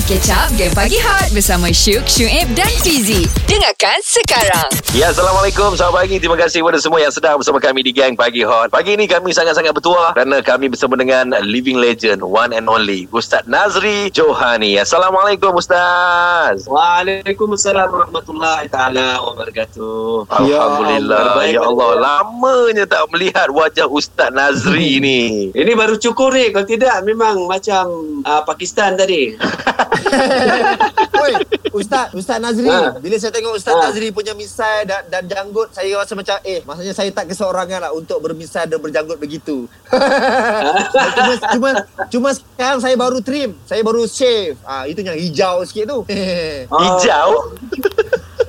Mari 0.00 0.16
catch 0.16 0.32
up 0.32 0.48
Game 0.56 0.72
Pagi 0.72 0.96
Hot 0.96 1.28
Bersama 1.28 1.68
Syuk, 1.68 2.08
Syuib 2.08 2.48
dan 2.56 2.72
Fizi 2.80 3.28
Dengarkan 3.44 4.00
sekarang 4.00 4.72
Ya, 4.90 5.14
Assalamualaikum. 5.14 5.78
Selamat 5.78 6.02
pagi. 6.02 6.18
Terima 6.18 6.34
kasih 6.34 6.66
kepada 6.66 6.82
semua 6.82 6.98
yang 6.98 7.14
sedang 7.14 7.38
bersama 7.38 7.62
kami 7.62 7.86
di 7.86 7.94
Gang 7.94 8.18
Pagi 8.18 8.42
Hot. 8.42 8.74
Pagi 8.74 8.98
ini 8.98 9.06
kami 9.06 9.30
sangat-sangat 9.30 9.70
bertuah 9.70 10.18
kerana 10.18 10.42
kami 10.42 10.66
bersama 10.66 10.98
dengan 10.98 11.30
living 11.46 11.78
legend, 11.78 12.26
one 12.26 12.50
and 12.50 12.66
only, 12.66 13.06
Ustaz 13.14 13.46
Nazri 13.46 14.10
Johani. 14.10 14.82
Assalamualaikum, 14.82 15.54
Ustaz. 15.54 16.66
Waalaikumsalam 16.66 17.86
warahmatullahi 17.86 18.66
taala 18.66 19.22
wabarakatuh. 19.22 20.26
Alhamdulillah. 20.26 21.38
Ya 21.46 21.62
Allah, 21.62 21.90
lamanya 21.94 22.82
tak 22.90 23.06
melihat 23.14 23.46
wajah 23.54 23.86
Ustaz 23.86 24.34
Nazri 24.34 24.98
ni. 25.06 25.54
Ini 25.54 25.70
baru 25.78 26.02
cukur 26.02 26.34
ni. 26.34 26.50
Kalau 26.50 26.66
tidak 26.66 26.98
memang 27.06 27.46
macam 27.46 27.86
uh, 28.26 28.42
Pakistan 28.42 28.98
tadi. 28.98 29.38
Oi, 31.24 31.32
Ustaz, 31.74 32.14
Ustaz 32.14 32.38
Nazri. 32.38 32.70
Ha. 32.70 32.96
Bila 32.98 33.16
saya 33.18 33.32
tengok 33.34 33.58
Ustaz 33.58 33.74
Ha. 33.74 33.90
Nazri 33.90 34.10
punya 34.10 34.34
misai 34.34 34.86
dan, 34.86 35.02
dan 35.10 35.26
janggut, 35.26 35.70
saya 35.74 35.90
rasa 35.98 36.14
macam 36.14 36.36
eh, 36.42 36.60
maksudnya 36.66 36.94
saya 36.94 37.10
tak 37.10 37.30
keseorangan 37.30 37.88
lah 37.88 37.90
untuk 37.94 38.18
bermisai 38.22 38.66
dan 38.66 38.78
berjanggut 38.78 39.18
begitu. 39.18 39.66
cuma, 41.16 41.32
cuma 41.54 41.70
cuma 42.10 42.28
sekarang 42.34 42.80
saya 42.82 42.94
baru 42.98 43.18
trim, 43.22 43.56
saya 43.66 43.82
baru 43.82 44.06
shave. 44.06 44.58
Ah, 44.66 44.86
itu 44.86 45.02
yang 45.02 45.16
hijau 45.18 45.62
sikit 45.66 45.84
tu. 45.90 45.98
Hijau. 46.80 47.30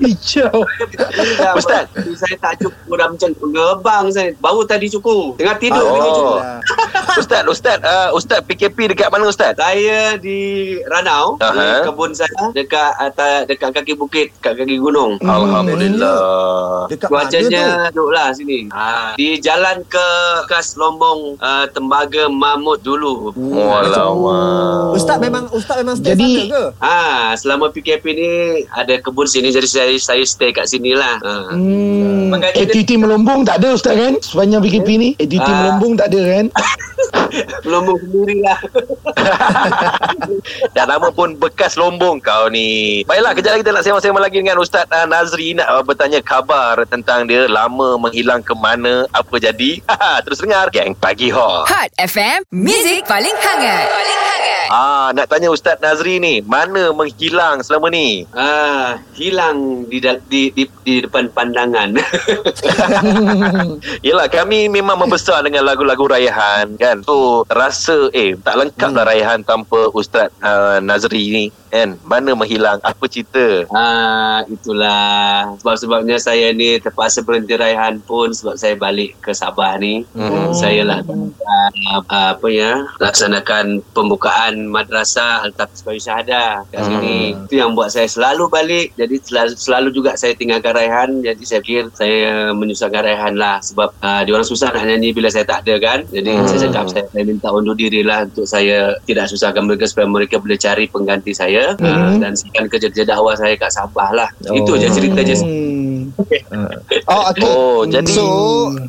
Hijau. 0.01 0.65
Dah, 1.37 1.53
Ustaz. 1.53 1.85
Saya 2.17 2.35
tak 2.37 2.53
cukur 2.59 2.95
dah 2.95 3.07
macam 3.07 3.29
gerbang 3.31 4.05
saya. 4.09 4.29
Baru 4.37 4.61
tadi 4.63 4.89
cukur. 4.89 5.35
Tengah 5.35 5.57
tidur 5.57 5.79
Oh. 5.81 5.93
oh. 5.93 6.01
cukur. 6.01 6.39
Ustaz, 7.13 7.43
Ustaz, 7.45 7.77
uh, 7.81 8.09
Ustaz 8.11 8.39
PKP 8.41 8.91
dekat 8.91 9.07
mana 9.07 9.27
Ustaz? 9.27 9.53
Saya 9.53 10.15
di 10.15 10.39
Ranau, 10.85 11.35
Aha. 11.37 11.51
di 11.51 11.63
kebun 11.83 12.11
saya 12.11 12.31
dekat 12.51 12.91
atas 12.97 13.45
dekat 13.45 13.69
kaki 13.73 13.93
bukit, 13.93 14.31
kat 14.39 14.55
kaki 14.55 14.77
gunung. 14.77 15.19
Alhamdulillah. 15.19 16.87
Dekat 16.87 17.07
mana 17.07 17.27
tu? 17.27 17.35
Cuacanya 17.35 17.63
duduk 17.89 18.09
lah 18.09 18.27
sini. 18.31 18.71
Ha, 18.71 19.13
di 19.13 19.35
jalan 19.37 19.83
ke 19.85 20.07
Kas 20.47 20.73
Lombong 20.73 21.35
uh, 21.37 21.65
Tembaga 21.67 22.25
Mamut 22.27 22.79
dulu. 22.79 23.35
Walamak. 23.35 24.95
Ustaz 24.95 25.17
memang 25.17 25.45
Ustaz 25.51 25.75
memang 25.77 25.95
stay 25.95 26.15
Jadi- 26.15 26.47
sana 26.47 26.53
ke? 26.53 26.63
Ha, 26.79 26.95
selama 27.35 27.65
PKP 27.69 28.05
ni 28.11 28.29
ada 28.67 28.93
kebun 28.97 29.25
sini 29.25 29.51
jadi 29.51 29.67
saya 29.67 29.90
saya 29.95 30.21
stay 30.21 30.51
kat 30.51 30.65
sini 30.65 30.93
lah. 30.93 31.17
Ha. 31.17 31.51
Hmm, 31.51 32.29
Mengaji- 32.29 32.63
aktiviti 32.63 32.95
melombong 32.95 33.43
tak 33.43 33.59
ada 33.59 33.73
Ustaz 33.73 33.93
kan? 33.93 34.13
Sepanjang 34.17 34.61
PKP 34.61 34.89
ni 34.93 35.09
Aktiviti 35.13 35.41
Ah. 35.43 35.57
melombong 35.57 35.93
tak 35.95 36.07
ada 36.07 36.21
kan? 36.29 36.45
Lombong 37.63 37.97
sendiri 37.97 38.37
lah. 38.41 38.59
Dan 40.75 40.85
nama 40.85 41.07
pun 41.09 41.35
bekas 41.35 41.75
lombong 41.75 42.19
kau 42.19 42.47
ni. 42.47 43.01
Baiklah, 43.03 43.31
kejap 43.31 43.51
lagi 43.53 43.61
kita 43.61 43.71
nak 43.71 43.83
sembang-sembang 43.83 44.21
lagi 44.21 44.37
dengan 44.37 44.57
Ustaz 44.57 44.85
uh, 44.85 45.05
Nazri 45.05 45.53
nak 45.53 45.67
uh, 45.69 45.81
bertanya 45.81 46.19
khabar 46.21 46.83
tentang 46.85 47.25
dia 47.25 47.47
lama 47.47 47.95
menghilang 47.97 48.39
ke 48.39 48.51
mana, 48.53 49.07
apa 49.09 49.35
jadi. 49.37 49.79
Terus 50.23 50.39
dengar 50.39 50.67
Gang 50.69 50.91
Pagi 50.93 51.31
Hot. 51.31 51.67
Hot 51.67 51.89
FM 51.97 52.43
Music 52.51 53.03
paling 53.05 53.33
hangat 53.33 53.85
Paling 53.87 54.21
hangat 54.21 54.60
Ah, 54.71 55.11
nak 55.11 55.27
tanya 55.27 55.51
Ustaz 55.51 55.83
Nazri 55.83 56.23
ni, 56.23 56.39
mana 56.39 56.95
menghilang 56.95 57.59
selama 57.59 57.91
ni? 57.91 58.23
Ah, 58.31 59.03
hilang 59.19 59.83
di, 59.91 59.99
di 59.99 60.47
di 60.55 60.63
di 60.63 60.93
depan 61.03 61.27
pandangan. 61.27 61.91
Yelah, 64.07 64.31
kami 64.31 64.71
memang 64.71 64.95
membesar 64.95 65.43
dengan 65.43 65.67
lagu-lagu 65.67 66.07
rayahan 66.07 66.79
kan. 66.79 67.03
So, 67.03 67.43
rasa 67.51 68.07
eh 68.15 68.39
tak 68.39 68.63
lengkap 68.63 68.95
lah 68.95 69.11
rayahan 69.11 69.43
tanpa 69.43 69.91
Ustaz 69.91 70.31
uh, 70.39 70.79
Nazri 70.79 71.27
ni 71.27 71.45
kan. 71.67 71.99
Mana 72.07 72.31
menghilang, 72.31 72.79
apa 72.79 73.03
cerita? 73.11 73.67
ah, 73.75 74.47
itulah 74.47 75.51
sebab-sebabnya 75.59 76.15
saya 76.15 76.55
ni 76.55 76.79
terpaksa 76.79 77.27
berhenti 77.27 77.59
raihan 77.59 77.99
pun 77.99 78.31
sebab 78.31 78.55
saya 78.55 78.79
balik 78.79 79.19
ke 79.19 79.35
Sabah 79.35 79.75
ni. 79.83 80.07
Hmm. 80.15 80.55
Saya 80.55 80.87
lah 80.87 81.03
uh, 81.03 81.69
apa 82.07 82.47
ya 82.47 82.87
laksanakan 83.03 83.83
pembukaan 83.91 84.60
madrasah 84.67 85.47
Al-Tafis 85.47 85.81
Bayu 85.81 85.97
Syahadah 85.97 86.67
kat 86.69 86.81
sini. 86.85 87.33
Itu 87.47 87.55
yang 87.57 87.73
buat 87.73 87.89
saya 87.89 88.05
selalu 88.05 88.51
balik. 88.51 88.87
Jadi 88.99 89.15
selalu, 89.23 89.51
selalu 89.55 89.89
juga 89.95 90.13
saya 90.13 90.35
tinggalkan 90.35 90.75
raihan. 90.75 91.09
Jadi 91.23 91.43
saya 91.47 91.59
fikir 91.63 91.89
saya 91.95 92.51
menyusahkan 92.51 93.01
raihan 93.01 93.33
lah 93.33 93.57
sebab 93.63 93.95
uh, 94.03 94.21
dia 94.21 94.31
orang 94.35 94.45
susah 94.45 94.69
nak 94.69 94.83
nyanyi 94.85 95.15
bila 95.15 95.31
saya 95.31 95.47
tak 95.47 95.63
ada 95.65 95.75
kan. 95.79 95.99
Jadi 96.09 96.29
Hmm. 96.31 96.47
saya 96.47 96.59
cakap 96.69 96.85
saya, 96.89 97.05
saya 97.11 97.23
minta 97.27 97.51
undur 97.51 97.75
diri 97.75 98.01
lah 98.01 98.23
untuk 98.25 98.47
saya 98.47 98.95
tidak 99.03 99.27
susahkan 99.27 99.61
mereka 99.67 99.85
supaya 99.85 100.07
mereka 100.07 100.39
boleh 100.39 100.55
cari 100.55 100.87
pengganti 100.87 101.31
saya 101.31 101.75
uh, 101.75 101.85
Hmm. 101.85 102.19
dan 102.19 102.33
sekian 102.33 102.65
kerja-kerja 102.67 103.03
dakwah 103.05 103.35
saya 103.35 103.53
kat 103.55 103.71
Sabah 103.71 104.09
lah. 104.11 104.29
Itu 104.41 104.75
je 104.75 104.87
cerita 104.89 105.21
je. 105.21 105.35
Hmm. 105.37 106.11
Oh, 107.07 107.23
okey. 107.31 107.43
Oh, 107.45 107.79
jadi 107.87 108.11
So, 108.11 108.25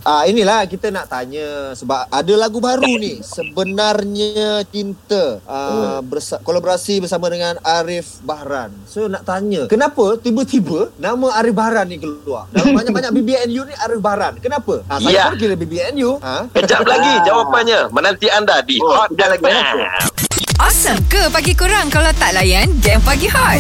ah 0.03 0.27
inilah 0.27 0.67
kita 0.67 0.91
nak 0.91 1.07
tanya 1.07 1.71
sebab 1.73 2.11
ada 2.11 2.35
lagu 2.35 2.59
baru 2.59 2.83
ni 2.99 3.23
sebenarnya 3.23 4.67
cinta 4.67 5.39
ah, 5.53 6.01
bersa- 6.01 6.41
kolaborasi 6.41 6.99
bersama 6.99 7.29
dengan 7.29 7.61
Arif 7.61 8.19
Bahran. 8.21 8.73
So 8.85 9.05
nak 9.05 9.23
tanya, 9.23 9.69
kenapa 9.69 10.17
tiba-tiba 10.17 10.89
nama 10.97 11.37
Arif 11.37 11.53
Bahran 11.53 11.87
ni 11.87 11.97
keluar? 11.97 12.49
Dalam 12.49 12.73
banyak-banyak 12.79 13.13
BBNU 13.13 13.63
ni 13.63 13.75
Arif 13.77 14.01
Bahran. 14.01 14.41
Kenapa? 14.41 14.81
Ha, 14.87 14.97
saya 14.99 15.13
Ya. 15.13 15.25
pun 15.27 15.37
kira 15.37 15.53
BBNU. 15.53 16.17
Ha? 16.19 16.49
Kejap 16.51 16.83
lagi 16.83 17.13
jawapannya 17.23 17.79
menanti 17.89 18.27
anda 18.27 18.59
di 18.61 18.81
Oh, 18.81 18.97
Hot 18.97 19.13
kejap 19.13 19.29
lagi, 19.31 19.45
FM. 19.45 19.77
Awesome 20.55 21.01
ke 21.07 21.27
pagi 21.29 21.53
kurang 21.53 21.91
Kalau 21.91 22.15
tak 22.15 22.33
layan 22.33 22.71
Game 22.79 23.03
Pagi 23.03 23.27
Hot 23.27 23.59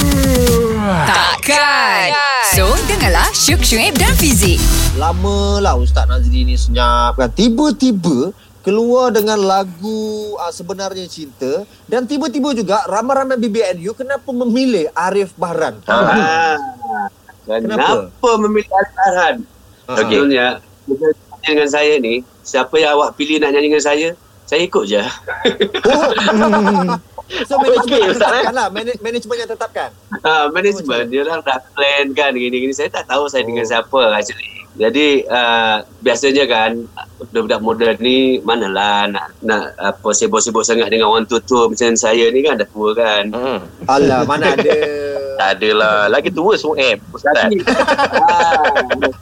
Takkan 1.02 2.14
So 2.48 2.68
dengarlah 2.86 3.26
Syuk, 3.32 3.58
Syuib 3.60 3.96
dan 3.96 4.12
Fizi 4.12 4.54
Lama 4.94 5.58
lah 5.58 5.74
Ustaz 5.74 6.04
Nazri 6.04 6.42
ni 6.42 6.54
senyap 6.54 7.16
kan. 7.16 7.26
Tiba-tiba 7.28 8.30
keluar 8.62 9.10
dengan 9.10 9.38
lagu 9.42 10.32
uh, 10.38 10.52
sebenarnya 10.54 11.04
cinta 11.10 11.66
dan 11.90 12.06
tiba-tiba 12.06 12.54
juga 12.54 12.86
ramai-ramai 12.86 13.34
BBNU 13.36 13.90
kenapa 13.92 14.30
memilih 14.30 14.86
Arif 14.94 15.34
Bahran? 15.34 15.82
Ha. 15.90 15.94
Ah, 15.98 16.56
kenapa? 17.44 18.08
Kenapa? 18.08 18.30
memilih 18.38 18.70
Al-Farhan? 18.70 19.36
Ah. 19.90 19.98
Okey. 19.98 20.18
Sebenarnya 20.22 20.48
dengan 21.42 21.68
saya 21.68 21.98
ni, 21.98 22.22
siapa 22.46 22.78
yang 22.78 22.94
awak 22.94 23.18
pilih 23.18 23.42
nak 23.42 23.50
nyanyi 23.50 23.74
dengan 23.74 23.82
saya, 23.82 24.08
saya 24.46 24.62
ikut 24.62 24.86
je. 24.86 25.02
Oh. 25.90 26.10
so 27.48 27.56
yang 27.58 28.12
Ustaz, 28.12 28.30
eh? 28.30 28.44
tetapkan 28.44 28.54
lah 28.54 28.68
Man- 28.68 29.00
Manajemen 29.00 29.36
yang 29.40 29.50
tetapkan 29.50 29.90
Ha, 30.22 30.52
management 30.52 31.06
dia 31.08 31.24
orang 31.26 31.40
dah 31.42 31.58
plan 31.74 32.06
kan 32.14 32.30
gini-gini. 32.36 32.70
Saya 32.70 32.92
tak 32.92 33.10
tahu 33.10 33.26
saya 33.26 33.42
dengan 33.42 33.66
siapa 33.66 34.14
actually. 34.14 34.61
Jadi 34.72 35.28
uh, 35.28 35.84
biasanya 36.00 36.44
kan 36.48 36.70
budak-budak 37.20 37.60
muda 37.60 37.88
ni 38.00 38.40
manalah 38.40 39.04
nak 39.04 39.26
nak 39.44 39.76
apa 39.76 40.08
sibuk-sibuk 40.10 40.64
sangat 40.64 40.88
dengan 40.88 41.12
orang 41.12 41.28
tua-tua 41.28 41.68
macam 41.68 41.92
saya 41.92 42.32
ni 42.32 42.40
kan 42.40 42.56
dah 42.56 42.68
tua 42.72 42.96
kan. 42.96 43.28
Hmm. 43.28 43.60
Alah 43.84 44.24
mana 44.24 44.56
ada 44.56 44.72
Tak 45.40 45.48
adalah. 45.58 46.08
Lagi 46.08 46.28
tua 46.28 46.56
semua 46.56 46.76
eh, 46.80 46.96
Ustaz. 47.12 47.52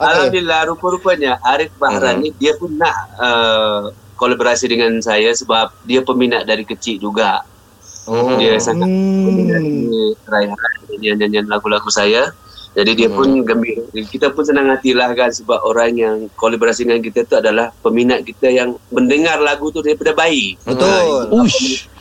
Ah, 0.01 0.15
Alhamdulillah 0.15 0.71
rupa-rupanya 0.71 1.39
Arif 1.43 1.71
Bahran 1.75 2.19
Hmm. 2.19 2.23
ni 2.23 2.29
dia 2.35 2.55
pun 2.55 2.71
nak 2.75 2.95
uh, 3.19 3.91
kolaborasi 4.15 4.71
dengan 4.71 4.99
saya 5.03 5.33
sebab 5.35 5.71
dia 5.83 5.99
peminat 5.99 6.47
dari 6.47 6.63
kecil 6.63 6.99
juga. 6.99 7.43
Hmm. 8.07 8.39
Dia 8.39 8.55
sangat 8.55 8.87
peminat 8.87 9.61
Hmm. 9.61 10.11
raihan 10.31 10.55
nyanyian 11.17 11.45
lagu-lagu 11.47 11.91
saya. 11.91 12.31
Jadi 12.71 12.91
dia 12.95 13.11
pun 13.11 13.27
gembira. 13.43 13.83
Kita 13.91 14.31
pun 14.31 14.47
senang 14.47 14.71
hatilah 14.71 15.11
kan 15.11 15.27
sebab 15.27 15.59
orang 15.61 15.91
yang 15.91 16.15
kolaborasi 16.33 16.87
dengan 16.87 17.03
kita 17.03 17.27
tu 17.27 17.35
adalah 17.35 17.67
peminat 17.77 18.23
kita 18.23 18.47
yang 18.47 18.79
mendengar 18.87 19.37
lagu 19.37 19.67
tu 19.69 19.83
daripada 19.83 20.15
bayi. 20.15 20.55
Betul 20.63 21.27
Ush. 21.35 21.91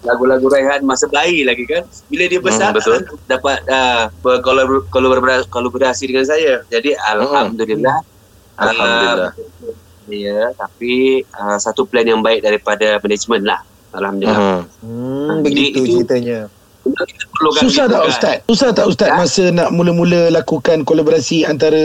Lagu-lagu 0.00 0.44
Raihan 0.48 0.84
masa 0.84 1.08
bayi 1.08 1.44
lagi 1.44 1.64
kan. 1.64 1.88
Bila 2.08 2.24
dia 2.26 2.40
besar 2.40 2.72
Hmm, 2.72 2.76
betul. 2.76 2.98
dapat 3.24 3.58
uh, 3.66 4.12
berkolabor- 4.20 4.84
kolaborasi, 4.88 5.48
kolaborasi 5.48 6.04
dengan 6.06 6.28
saya. 6.28 6.60
Jadi 6.68 6.92
alhamdulillah. 6.96 7.96
Hmm. 8.00 8.60
Alhamdulillah. 8.60 9.32
Uh, 9.32 10.12
ya, 10.12 10.52
tapi 10.52 11.24
uh, 11.24 11.56
satu 11.56 11.88
plan 11.88 12.04
yang 12.04 12.20
baik 12.20 12.44
daripada 12.44 13.00
manajemen 13.00 13.48
lah. 13.48 13.60
Alhamdulillah. 13.96 14.36
Hmm. 14.36 14.62
hmm, 14.84 15.40
Begitu 15.40 15.80
itu- 15.80 16.04
ceritanya 16.04 16.52
Susah 17.56 17.84
tak 17.86 18.00
kan. 18.00 18.08
Ustaz? 18.08 18.36
Susah 18.46 18.68
tak 18.72 18.86
Ustaz 18.88 19.10
masa 19.12 19.44
nak 19.48 19.68
mula-mula 19.70 20.32
lakukan 20.32 20.82
kolaborasi 20.82 21.44
antara 21.44 21.78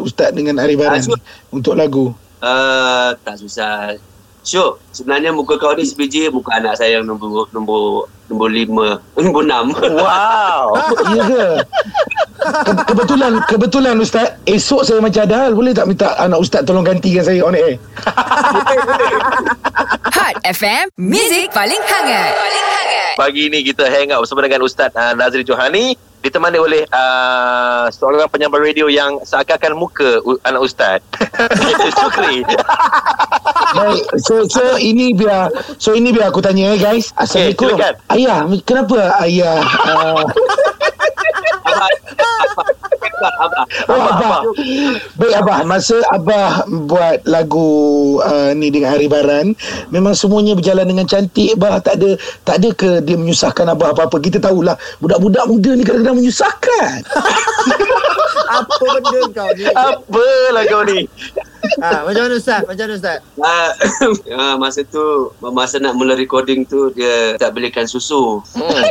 Ustaz 0.00 0.32
dengan 0.32 0.58
Arif 0.58 0.80
Baran 0.80 0.96
Ah, 0.96 1.04
ni 1.04 1.14
untuk 1.50 1.74
lagu? 1.76 2.04
Uh, 2.40 3.12
tak 3.20 3.36
susah. 3.36 3.94
Syuk, 4.40 4.80
sebenarnya 4.90 5.30
muka 5.30 5.60
kau 5.60 5.76
ni 5.76 5.84
sebiji 5.84 6.32
muka 6.32 6.56
anak 6.56 6.74
saya 6.74 6.96
yang 6.96 7.04
nombor 7.04 7.44
nombor 7.52 8.08
nombor 8.26 8.48
lima, 8.48 8.88
nombor 9.20 9.44
enam. 9.44 9.66
Wow. 9.76 10.64
Ya 11.12 11.22
ke? 11.26 11.46
Ke- 12.40 12.86
kebetulan 12.88 13.32
kebetulan 13.44 13.94
Ustaz, 14.00 14.40
esok 14.48 14.80
saya 14.80 15.04
macam 15.04 15.28
ada 15.28 15.36
hal, 15.36 15.52
boleh 15.52 15.76
tak 15.76 15.84
minta 15.84 16.16
anak 16.16 16.40
Ustaz 16.40 16.64
tolong 16.64 16.80
gantikan 16.80 17.20
saya 17.20 17.44
on 17.44 17.52
air? 17.52 17.76
Hot 20.10 20.36
FM 20.42 20.90
Music 20.96 21.52
paling 21.52 21.82
hangat 21.82 22.32
Paling 22.32 22.64
hangat. 22.64 22.79
Pagi 23.18 23.50
ni 23.50 23.66
kita 23.66 23.90
hang 23.90 24.14
out 24.14 24.22
bersama 24.22 24.46
dengan 24.46 24.62
Ustaz 24.62 24.94
uh, 24.94 25.12
Nazri 25.18 25.42
Johani 25.42 25.98
ditemani 26.20 26.60
oleh 26.60 26.84
uh, 26.92 27.88
seorang 27.88 28.28
penyampai 28.28 28.60
radio 28.60 28.92
yang 28.92 29.24
seakan-akan 29.24 29.72
muka 29.72 30.20
u- 30.20 30.36
anak 30.44 30.60
Ustaz. 30.60 31.00
Syukri. 32.00 32.44
Baik, 33.70 34.02
so, 34.20 34.44
so 34.44 34.76
ini 34.76 35.16
biar 35.16 35.48
so 35.80 35.96
ini 35.96 36.12
biar 36.12 36.28
aku 36.28 36.44
tanya 36.44 36.76
eh 36.76 36.78
guys. 36.78 37.08
Assalamualaikum. 37.16 37.72
silakan. 37.72 37.94
ayah, 38.12 38.38
kenapa 38.68 38.98
ayah 39.24 39.64
uh, 39.64 40.24
Abah, 43.20 43.64
Oh, 43.88 44.00
Abah. 44.00 44.40
Baik 45.20 45.34
Abah, 45.44 45.58
masa 45.68 45.96
Abah 46.10 46.64
buat 46.88 47.20
lagu 47.28 47.68
uh, 48.24 48.50
ni 48.56 48.72
dengan 48.72 48.96
Hari 48.96 49.06
Baran, 49.06 49.52
memang 49.92 50.16
semuanya 50.16 50.56
berjalan 50.56 50.88
dengan 50.88 51.04
cantik 51.04 51.54
Abah. 51.60 51.84
Tak 51.84 52.00
ada 52.00 52.10
tak 52.48 52.54
ada 52.64 52.68
ke 52.72 52.90
dia 53.04 53.16
menyusahkan 53.20 53.66
Abah 53.68 53.92
apa-apa? 53.92 54.16
Kita 54.18 54.40
tahulah 54.40 54.76
budak-budak 55.04 55.44
muda 55.46 55.70
ni 55.76 55.82
kadang-kadang 55.84 56.18
menyusahkan. 56.18 56.98
Apa 58.50 58.82
benda 58.82 59.20
kau 59.30 59.50
ni? 59.54 59.62
Apalah 59.70 60.64
kau 60.66 60.82
ni? 60.82 61.06
Ha, 61.78 62.02
macam 62.02 62.22
mana 62.26 62.34
Ustaz? 62.34 62.66
Macam 62.66 62.84
mana 62.90 62.94
Ustaz? 62.98 63.18
Ah, 63.38 63.70
ah, 64.40 64.54
masa 64.58 64.82
tu 64.82 65.30
masa 65.38 65.78
nak 65.78 65.94
mula 65.94 66.18
recording 66.18 66.66
tu 66.66 66.90
dia 66.98 67.38
tak 67.38 67.54
belikan 67.54 67.86
susu. 67.86 68.42
Hmm. 68.58 68.82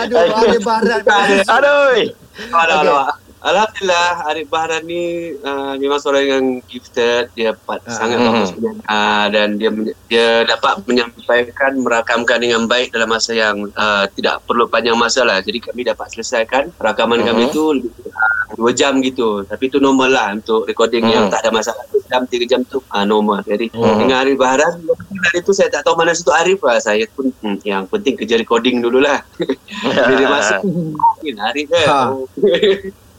Aduh, 0.00 0.16
ada 0.16 0.58
barat. 0.64 1.02
Aduh. 1.44 2.16
Alah, 2.56 2.76
alah. 2.80 3.19
Alhamdulillah 3.40 4.08
Arif 4.28 4.46
Bahran 4.46 4.84
ni 4.84 5.02
uh, 5.34 5.72
memang 5.74 5.96
seorang 5.96 6.24
yang 6.26 6.44
gifted 6.62 7.32
dia 7.32 7.50
dapat 7.50 7.80
Ah. 7.82 7.96
sangat 7.96 8.18
Mhm. 8.18 8.26
bagus 8.26 8.50
uh, 8.84 9.26
dan 9.26 9.48
dia 9.56 9.70
dia 10.06 10.26
dapat 10.44 10.84
menyampaikan 10.84 11.72
merakamkan 11.74 12.36
dengan 12.36 12.64
baik 12.64 12.92
dalam 12.92 13.08
masa 13.08 13.32
yang 13.32 13.56
uh, 13.72 14.04
tidak 14.10 14.44
perlu 14.44 14.68
panjang 14.68 14.92
masa 14.94 15.24
lah 15.24 15.40
jadi 15.40 15.56
kami 15.58 15.82
dapat 15.82 16.12
selesaikan 16.12 16.68
rakaman 16.76 17.20
Mhm. 17.20 17.26
kami 17.26 17.42
tu 17.48 17.64
lebih 17.72 17.90
kurang 17.98 18.36
dua 18.52 18.70
jam 18.70 18.92
gitu 19.00 19.40
tapi 19.42 19.66
tu 19.66 19.80
normal 19.80 20.10
lah 20.10 20.28
untuk 20.32 20.68
recording 20.68 21.08
yang 21.08 21.24
Mhm. 21.24 21.32
tak 21.32 21.40
ada 21.40 21.50
masalah 21.50 21.80
dua 21.88 22.02
jam 22.06 22.20
tiga 22.26 22.44
jam 22.46 22.60
tu 22.62 22.84
uh, 22.84 23.04
normal 23.04 23.40
jadi 23.42 23.72
Mhm. 23.72 23.96
dengan 23.98 24.16
Arif 24.20 24.36
Bahran 24.36 24.84
dari 24.84 25.38
itu 25.38 25.52
saya 25.52 25.72
tak 25.72 25.80
tahu 25.82 25.96
mana 25.96 26.12
situ 26.12 26.28
Arif 26.30 26.60
lah 26.60 26.76
saya 26.76 27.08
pun 27.08 27.32
hmm, 27.32 27.56
yang 27.62 27.88
penting 27.88 28.14
kerja 28.14 28.36
recording 28.36 28.78
dululah 28.78 29.24
masuk 30.28 30.60
mungkin 30.92 31.34
Arif 31.48 31.66
ke 31.66 31.80
Ha. 31.82 32.00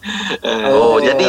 oh. 0.44 0.96
Oh, 0.96 0.98
jadi 0.98 1.26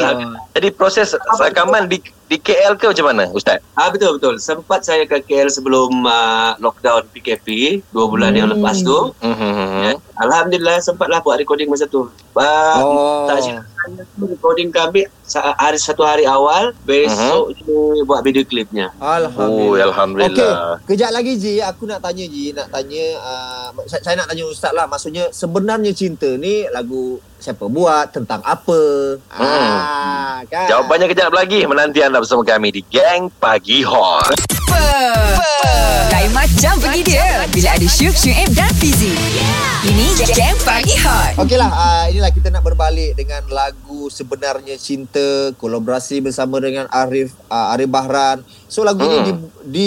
jadi 0.56 0.69
proses 0.72 1.12
rakaman 1.36 1.88
di 1.88 2.00
di 2.32 2.40
KL 2.40 2.80
ke 2.80 2.88
macam 2.88 3.12
mana 3.12 3.28
Ustaz? 3.36 3.60
Ah 3.76 3.92
betul 3.92 4.16
betul. 4.16 4.40
Sempat 4.40 4.88
saya 4.88 5.04
ke 5.04 5.20
KL 5.20 5.52
sebelum 5.52 6.08
uh, 6.08 6.56
lockdown 6.56 7.04
PKP 7.12 7.80
dua 7.92 8.08
bulan 8.08 8.32
yang 8.32 8.48
lepas 8.48 8.80
tu. 8.80 9.12
Hmm. 9.20 9.84
Ya. 9.84 9.92
Alhamdulillah 10.16 10.80
sempatlah 10.80 11.20
buat 11.20 11.36
recording 11.36 11.69
masa 11.69 11.84
tu. 11.84 12.08
Uh, 12.32 12.80
Oh. 12.80 13.28
Tak 13.28 13.44
recording 14.19 14.70
kami 14.70 15.06
sa- 15.22 15.54
hari 15.56 15.78
satu 15.78 16.02
hari 16.02 16.25
awal 16.25 16.75
besok 16.82 17.54
uh 17.64 18.00
buat 18.02 18.20
video 18.26 18.43
klipnya. 18.43 18.90
Oh, 18.99 19.06
Alhamdulillah. 19.06 19.78
Okey, 19.78 19.87
alhamdulillah. 19.88 20.56
kejap 20.84 21.10
lagi 21.14 21.32
Ji, 21.38 21.54
aku 21.62 21.87
nak 21.87 22.02
tanya 22.02 22.25
Ji, 22.26 22.50
nak 22.50 22.69
tanya 22.69 23.04
uh, 23.22 23.69
saya, 23.87 24.02
saya 24.02 24.14
nak 24.19 24.28
tanya 24.28 24.44
ustaz 24.49 24.72
lah. 24.75 24.87
Maksudnya 24.90 25.31
sebenarnya 25.31 25.93
cinta 25.94 26.34
ni 26.37 26.66
lagu 26.69 27.22
siapa 27.38 27.66
buat, 27.66 28.10
tentang 28.14 28.43
apa? 28.43 28.81
Ah, 29.34 30.43
kan. 30.46 30.66
Jawapannya 30.70 31.06
kejap 31.10 31.31
lagi 31.34 31.66
menanti 31.66 32.02
anda 32.02 32.22
bersama 32.22 32.46
kami 32.46 32.70
di 32.70 32.82
Gang 32.87 33.31
Pagi 33.38 33.82
Hot. 33.82 34.62
Apa? 34.72 35.44
Lain 36.12 36.30
macam 36.32 36.74
pergi 36.80 37.00
dia 37.04 37.26
bila 37.48 37.69
ada 37.72 37.86
Syuk, 37.86 38.16
Syuib 38.16 38.50
dan 38.56 38.70
Fizi. 38.76 39.12
Ini 39.82 40.06
Jam 40.30 40.54
Pagi 40.62 40.94
Hot. 41.02 41.42
Okeylah, 41.42 41.66
uh, 41.66 42.04
inilah 42.06 42.30
kita 42.30 42.48
nak 42.48 42.62
berbalik 42.62 43.19
dengan 43.19 43.42
lagu 43.50 44.06
sebenarnya 44.06 44.78
cinta 44.78 45.50
kolaborasi 45.58 46.22
bersama 46.22 46.62
dengan 46.62 46.86
Arif 46.88 47.34
uh, 47.50 47.74
Arif 47.74 47.90
Bahran. 47.90 48.46
So 48.70 48.86
lagu 48.86 49.02
ini 49.02 49.19
Hmm. 49.19 49.26
di, 49.26 49.32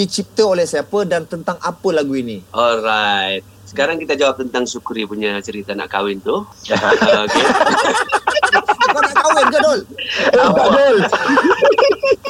dicipta 0.04 0.44
oleh 0.44 0.68
siapa 0.68 1.08
dan 1.08 1.24
tentang 1.24 1.56
apa 1.58 1.88
lagu 1.90 2.12
ini? 2.12 2.44
Alright. 2.52 3.40
Sekarang 3.66 3.98
kita 3.98 4.14
jawab 4.14 4.38
tentang 4.38 4.62
Syukri 4.62 5.08
punya 5.08 5.40
cerita 5.42 5.74
nak 5.74 5.90
kahwin 5.90 6.20
tu. 6.20 6.36
Uh, 6.70 7.24
okay. 7.26 7.44
Kau 8.86 9.00
nak 9.02 9.14
kahwin 9.16 9.46
ke? 9.48 9.58
Eh, 9.58 9.64
tak 10.30 10.48
Dol. 10.54 10.98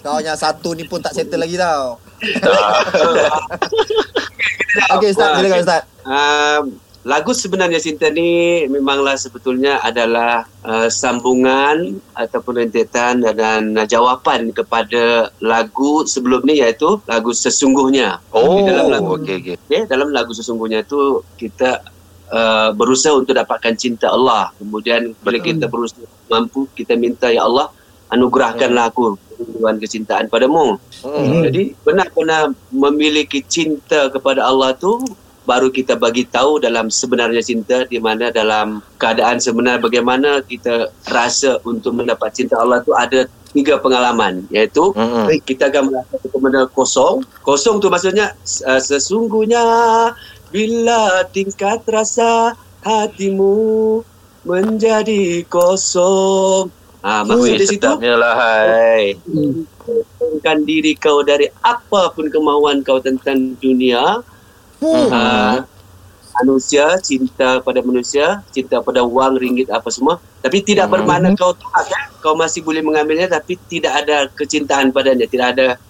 Kau 0.00 0.20
yang 0.20 0.38
satu 0.38 0.72
ni 0.72 0.88
pun 0.88 1.02
tak 1.02 1.12
settle 1.12 1.40
lagi 1.40 1.60
tau. 1.60 2.00
Okey 4.96 5.10
Ustaz, 5.10 5.36
silakan 5.36 5.60
Ustaz. 5.60 5.82
Um, 6.06 6.62
lagu 7.02 7.32
sebenarnya 7.32 7.80
cinta 7.80 8.12
ni 8.12 8.62
memanglah 8.68 9.16
sebetulnya 9.16 9.80
adalah 9.80 10.44
uh, 10.62 10.88
sambungan 10.92 11.96
ataupun 12.12 12.60
rentetan 12.60 13.24
dan, 13.24 13.72
dan 13.74 13.86
jawapan 13.88 14.52
kepada 14.52 15.32
lagu 15.40 16.04
sebelum 16.04 16.44
ni 16.44 16.60
iaitu 16.60 17.00
lagu 17.08 17.32
sesungguhnya. 17.32 18.20
Oh, 18.30 18.60
Di 18.60 18.68
dalam 18.68 18.92
lagu. 18.92 19.16
okey 19.16 19.34
okey. 19.40 19.56
Okay, 19.64 19.80
dalam 19.88 20.12
lagu 20.12 20.36
sesungguhnya 20.36 20.84
tu 20.84 21.24
kita 21.40 21.80
uh, 22.30 22.70
berusaha 22.76 23.16
untuk 23.16 23.32
dapatkan 23.32 23.74
cinta 23.80 24.12
Allah. 24.12 24.52
Kemudian 24.60 25.16
bila 25.24 25.40
kita 25.40 25.66
berusaha 25.66 26.04
mampu 26.30 26.68
kita 26.76 26.94
minta 26.94 27.32
ya 27.32 27.48
Allah 27.48 27.72
anugerahkanlah 28.10 28.90
aku 28.90 29.14
kerinduan 29.40 29.80
kecintaan 29.80 30.28
padamu. 30.28 30.76
Hmm. 31.00 31.48
Jadi 31.48 31.72
benar-benar 31.80 32.52
memiliki 32.68 33.40
cinta 33.48 34.12
kepada 34.12 34.44
Allah 34.44 34.76
tu 34.76 35.00
baru 35.48 35.72
kita 35.72 35.96
bagi 35.96 36.28
tahu 36.28 36.60
dalam 36.60 36.92
sebenarnya 36.92 37.40
cinta 37.40 37.88
di 37.88 37.96
mana 37.96 38.28
dalam 38.28 38.84
keadaan 39.00 39.40
sebenar 39.40 39.80
bagaimana 39.80 40.44
kita 40.44 40.92
rasa 41.08 41.58
untuk 41.64 41.96
mendapat 41.96 42.30
cinta 42.36 42.60
Allah 42.60 42.84
tu 42.84 42.92
ada 42.92 43.24
tiga 43.50 43.82
pengalaman 43.82 44.46
iaitu 44.52 44.94
Hmm. 44.94 45.26
kita 45.42 45.72
akan 45.72 45.90
merasa 45.90 46.14
benar 46.38 46.64
kosong. 46.70 47.26
Kosong 47.42 47.82
tu 47.82 47.90
maksudnya 47.90 48.36
uh, 48.68 48.78
sesungguhnya 48.78 49.64
bila 50.54 51.26
tingkat 51.34 51.82
rasa 51.90 52.54
hatimu 52.86 54.00
menjadi 54.46 55.44
kosong. 55.50 56.70
Ah, 57.00 57.24
maksud 57.24 57.56
Ui, 57.56 57.56
di 57.56 57.64
situ 57.64 57.88
lah 57.88 58.34
hai. 58.36 59.16
kosongkan 59.80 60.68
diri 60.68 60.92
kau 60.92 61.24
dari 61.24 61.48
apapun 61.64 62.28
kemauan 62.28 62.84
kau 62.84 63.00
tentang 63.00 63.56
dunia. 63.56 64.20
Hmm. 64.80 65.08
Ah, 65.08 65.64
manusia, 66.40 67.00
cinta 67.00 67.60
pada 67.64 67.80
manusia, 67.80 68.44
cinta 68.52 68.84
pada 68.84 69.00
wang, 69.00 69.36
ringgit 69.36 69.72
apa 69.72 69.88
semua. 69.88 70.20
Tapi 70.44 70.60
tidak 70.60 70.88
Hmm. 70.88 71.00
bermakna 71.00 71.28
kau 71.36 71.56
tolak 71.56 71.88
kan? 71.88 72.04
Kau 72.20 72.36
masih 72.36 72.60
boleh 72.60 72.84
mengambilnya 72.84 73.32
tapi 73.32 73.56
tidak 73.68 74.04
ada 74.04 74.28
kecintaan 74.36 74.92
padanya. 74.92 75.24
Tidak 75.24 75.46
ada 75.56 75.80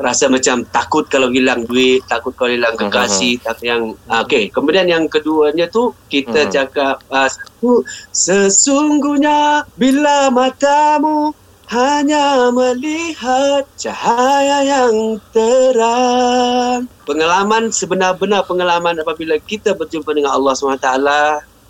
rasa 0.00 0.26
macam 0.26 0.64
takut 0.68 1.04
kalau 1.06 1.28
hilang 1.28 1.68
duit, 1.68 2.00
takut 2.08 2.32
kalau 2.32 2.50
hilang 2.50 2.72
kekasih, 2.74 3.36
tak 3.40 3.60
yang 3.60 3.92
ah, 4.08 4.24
okey. 4.24 4.48
Kemudian 4.48 4.88
yang 4.88 5.04
keduanya 5.06 5.68
tu 5.68 5.92
kita 6.08 6.48
Hmm. 6.48 6.52
cakap 6.52 6.96
ah, 7.08 7.28
satu 7.28 7.84
sesungguhnya 8.10 9.68
bila 9.76 10.32
matamu 10.32 11.36
hanya 11.68 12.52
melihat 12.52 13.64
cahaya 13.76 14.60
yang 14.60 15.16
terang. 15.32 16.84
Pengalaman 17.08 17.72
sebenar-benar 17.72 18.44
pengalaman 18.44 19.00
apabila 19.00 19.40
kita 19.40 19.72
berjumpa 19.72 20.12
dengan 20.12 20.36
Allah 20.36 20.52
SWT, 20.52 20.88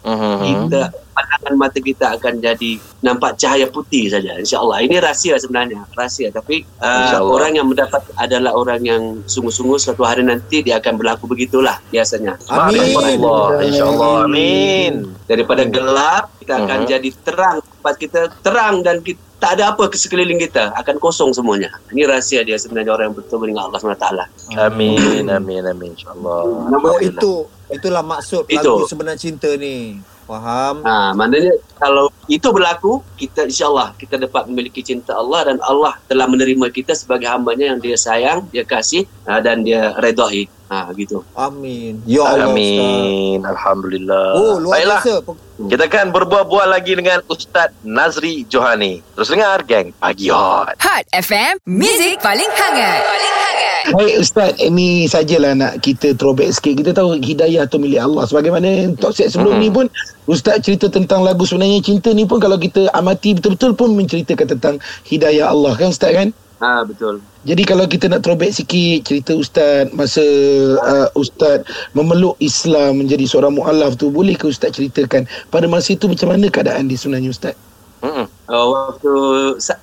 Kita 0.03 0.83
pandangan 1.13 1.55
mata 1.55 1.79
kita 1.79 2.07
akan 2.13 2.41
jadi 2.41 2.71
nampak 3.01 3.37
cahaya 3.37 3.69
putih 3.69 4.09
saja 4.09 4.35
insyaallah 4.35 4.81
ini 4.81 4.97
rahsia 4.97 5.37
sebenarnya 5.37 5.85
rahsia 5.93 6.33
tapi 6.33 6.65
uh, 6.79 7.21
orang 7.21 7.53
yang 7.53 7.69
mendapat 7.69 8.01
adalah 8.17 8.51
orang 8.53 8.81
yang 8.81 9.03
sungguh-sungguh 9.23 9.77
suatu 9.77 10.03
hari 10.03 10.25
nanti 10.25 10.65
dia 10.65 10.81
akan 10.81 10.97
berlaku 10.97 11.29
begitulah 11.29 11.79
biasanya 11.87 12.41
Amin. 12.49 12.81
InsyaAllah. 12.89 13.61
InsyaAllah. 13.63 14.17
Amin. 14.25 14.95
daripada 15.23 15.63
gelap 15.65 16.33
kita 16.39 16.59
akan 16.59 16.79
Mhm. 16.81 16.89
jadi 16.89 17.09
terang 17.23 17.57
tempat 17.61 17.95
kita 17.97 18.21
terang 18.41 18.75
dan 18.81 19.01
kita 19.01 19.21
tak 19.37 19.59
ada 19.59 19.75
apa 19.75 19.91
ke 19.91 19.99
sekeliling 19.99 20.39
kita 20.39 20.71
akan 20.73 20.97
kosong 20.97 21.31
semuanya 21.31 21.69
ini 21.91 22.03
rahsia 22.05 22.41
dia 22.41 22.55
sebenarnya 22.55 22.95
orang 22.95 23.11
yang 23.11 23.17
bertemu 23.17 23.43
dengan 23.45 23.63
Allah 23.67 23.79
SWT 23.79 24.07
Amin. 24.57 25.27
Amin. 25.29 25.63
Amin. 25.63 25.91
InsyaAllah. 25.93 26.41
Oh 26.41 26.67
Alhamdulillah. 26.69 27.19
itu 27.19 27.33
itulah 27.73 28.02
maksud 28.05 28.45
Itu. 28.47 28.61
lagu 28.61 28.87
sebenar 28.88 29.17
cinta 29.17 29.49
ni. 29.57 29.99
Faham? 30.23 30.87
Ha, 30.87 31.12
maknanya 31.12 31.52
kalau 31.76 32.07
itu 32.31 32.47
berlaku, 32.55 33.02
kita 33.19 33.50
insyaAllah 33.50 33.93
kita 33.99 34.17
dapat 34.17 34.47
memiliki 34.49 34.81
cinta 34.81 35.19
Allah 35.19 35.52
dan 35.52 35.59
Allah 35.61 35.99
telah 36.07 36.31
menerima 36.31 36.71
kita 36.71 36.95
sebagai 36.95 37.26
hambanya 37.26 37.75
yang 37.75 37.83
dia 37.83 37.99
sayang, 37.99 38.47
dia 38.55 38.62
kasih 38.62 39.05
uh, 39.26 39.43
dan 39.43 39.67
dia 39.67 39.93
redai. 39.99 40.47
Ha, 40.73 40.88
gitu. 40.97 41.21
Amin. 41.37 42.00
Ya 42.09 42.25
Allah. 42.25 42.49
Ustaz. 42.49 42.57
Amin. 42.57 43.38
Alhamdulillah. 43.45 44.26
Oh, 44.41 44.57
luar 44.57 44.81
Baiklah. 44.81 45.02
biasa. 45.05 45.69
Kita 45.69 45.83
akan 45.85 46.07
berbual-bual 46.17 46.64
lagi 46.64 46.97
dengan 46.97 47.21
Ustaz 47.29 47.76
Nazri 47.85 48.49
Johani. 48.49 49.05
Terus 49.12 49.29
dengar, 49.29 49.61
geng. 49.69 49.93
Pagi 50.00 50.33
Hot. 50.33 50.81
Hot 50.81 51.05
FM, 51.12 51.61
Music 51.69 52.17
paling 52.25 52.49
hangat. 52.49 53.05
Paling 53.05 53.33
hangat. 53.37 53.42
Baik 53.91 54.23
Ustaz, 54.23 54.55
ini 54.62 55.11
sajalah 55.11 55.59
nak 55.59 55.83
kita 55.83 56.15
throwback 56.15 56.55
sikit. 56.55 56.79
Kita 56.79 56.91
tahu 56.95 57.19
hidayah 57.19 57.67
tu 57.67 57.83
milik 57.83 57.99
Allah. 57.99 58.31
Sebagaimana 58.31 58.95
talk 58.95 59.11
set 59.11 59.35
sebelum 59.35 59.59
Mhm. 59.59 59.62
ni 59.62 59.69
pun 59.75 59.87
Ustaz 60.31 60.62
cerita 60.62 60.87
tentang 60.87 61.27
lagu 61.27 61.43
sebenarnya 61.43 61.83
cinta 61.83 62.15
ni 62.15 62.23
pun 62.23 62.39
kalau 62.39 62.55
kita 62.55 62.87
amati 62.95 63.35
betul-betul 63.35 63.75
pun 63.75 63.99
menceritakan 63.99 64.55
tentang 64.55 64.75
hidayah 65.11 65.51
Allah 65.51 65.75
kan 65.75 65.91
Ustaz 65.91 66.15
kan? 66.15 66.31
Ha, 66.62 66.87
betul. 66.87 67.19
Jadi 67.43 67.62
kalau 67.67 67.91
kita 67.91 68.07
nak 68.07 68.23
throwback 68.23 68.55
sikit 68.55 69.03
cerita 69.03 69.35
Ustaz 69.35 69.91
masa 69.91 70.23
uh, 70.79 71.11
Ustaz 71.19 71.67
memeluk 71.91 72.39
Islam 72.39 73.03
menjadi 73.03 73.27
seorang 73.27 73.59
mu'alaf 73.59 73.99
tu 73.99 74.15
boleh 74.15 74.39
ke 74.39 74.47
Ustaz 74.47 74.79
ceritakan 74.79 75.27
pada 75.51 75.67
masa 75.67 75.99
itu 75.99 76.07
macam 76.07 76.31
mana 76.31 76.47
keadaan 76.55 76.87
dia 76.87 76.95
sebenarnya 76.95 77.35
Ustaz? 77.35 77.59
Mm-mm. 77.99 78.31
Uh, 78.47 78.67
waktu 78.71 79.12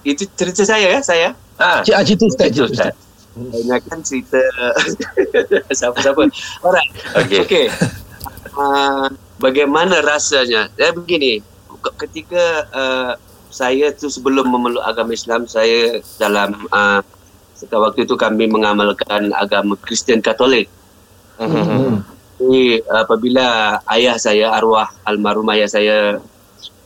itu 0.08 0.24
cerita 0.40 0.64
saya 0.64 0.88
ya, 0.88 1.00
saya. 1.04 1.36
Ha, 1.60 1.84
ah, 1.84 2.04
cerita 2.08 2.24
Ustaz, 2.24 2.48
cerita 2.48 2.72
Ustaz. 2.72 2.96
Ustaz. 2.96 3.09
Banyakkan 3.40 4.00
cerita 4.04 4.40
siapa-siapa. 5.80 6.28
Alright. 6.60 6.92
Okey. 7.16 7.40
Okey. 7.46 7.66
Uh, 8.54 9.08
bagaimana 9.38 10.04
rasanya? 10.04 10.68
Eh 10.76 10.92
begini, 10.92 11.40
ke- 11.80 11.96
ketika 12.00 12.44
uh, 12.70 13.12
saya 13.50 13.90
tu 13.92 14.12
sebelum 14.12 14.46
memeluk 14.46 14.84
agama 14.84 15.16
Islam, 15.16 15.48
saya 15.48 16.04
dalam 16.20 16.68
uh, 16.70 17.00
waktu 17.70 18.04
itu 18.04 18.16
kami 18.16 18.46
mengamalkan 18.46 19.32
agama 19.34 19.80
Kristian 19.80 20.20
Katolik. 20.20 20.68
Mhm. 21.40 22.04
Jadi 22.40 22.80
apabila 22.88 23.46
ayah 23.92 24.16
saya 24.16 24.52
arwah 24.52 24.88
almarhum 25.04 25.48
ayah 25.52 25.68
saya 25.68 25.98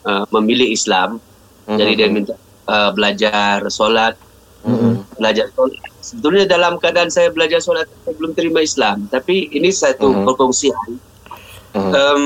uh, 0.04 0.26
memilih 0.32 0.70
Islam, 0.70 1.18
Mhm. 1.64 1.78
jadi 1.80 1.92
dia 1.96 2.08
minta 2.10 2.34
uh, 2.68 2.92
belajar 2.92 3.64
solat, 3.70 4.18
Mhm. 4.64 5.03
Belajar 5.24 5.48
solat. 5.56 5.88
Sebetulnya 6.04 6.44
dalam 6.44 6.76
keadaan 6.76 7.08
saya 7.08 7.32
belajar 7.32 7.64
solat 7.64 7.88
saya 7.88 8.12
belum 8.20 8.36
terima 8.36 8.60
Islam, 8.60 9.08
tapi 9.08 9.48
ini 9.56 9.72
satu 9.72 10.12
Mhm. 10.12 10.24
perkongsian. 10.28 10.90
Mhm. 11.72 11.92
Um, 11.96 12.22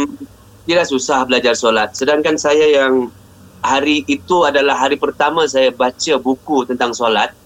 tidak 0.65 0.89
susah 0.89 1.29
belajar 1.29 1.53
solat. 1.53 1.93
Sedangkan 1.93 2.41
saya 2.41 2.65
yang 2.65 3.13
hari 3.61 4.01
itu 4.09 4.43
adalah 4.43 4.73
hari 4.73 4.97
pertama 4.97 5.45
saya 5.45 5.69
baca 5.69 6.13
buku 6.17 6.65
tentang 6.65 6.91
solat. 6.91 7.37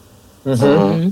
Mhm. 0.48 1.12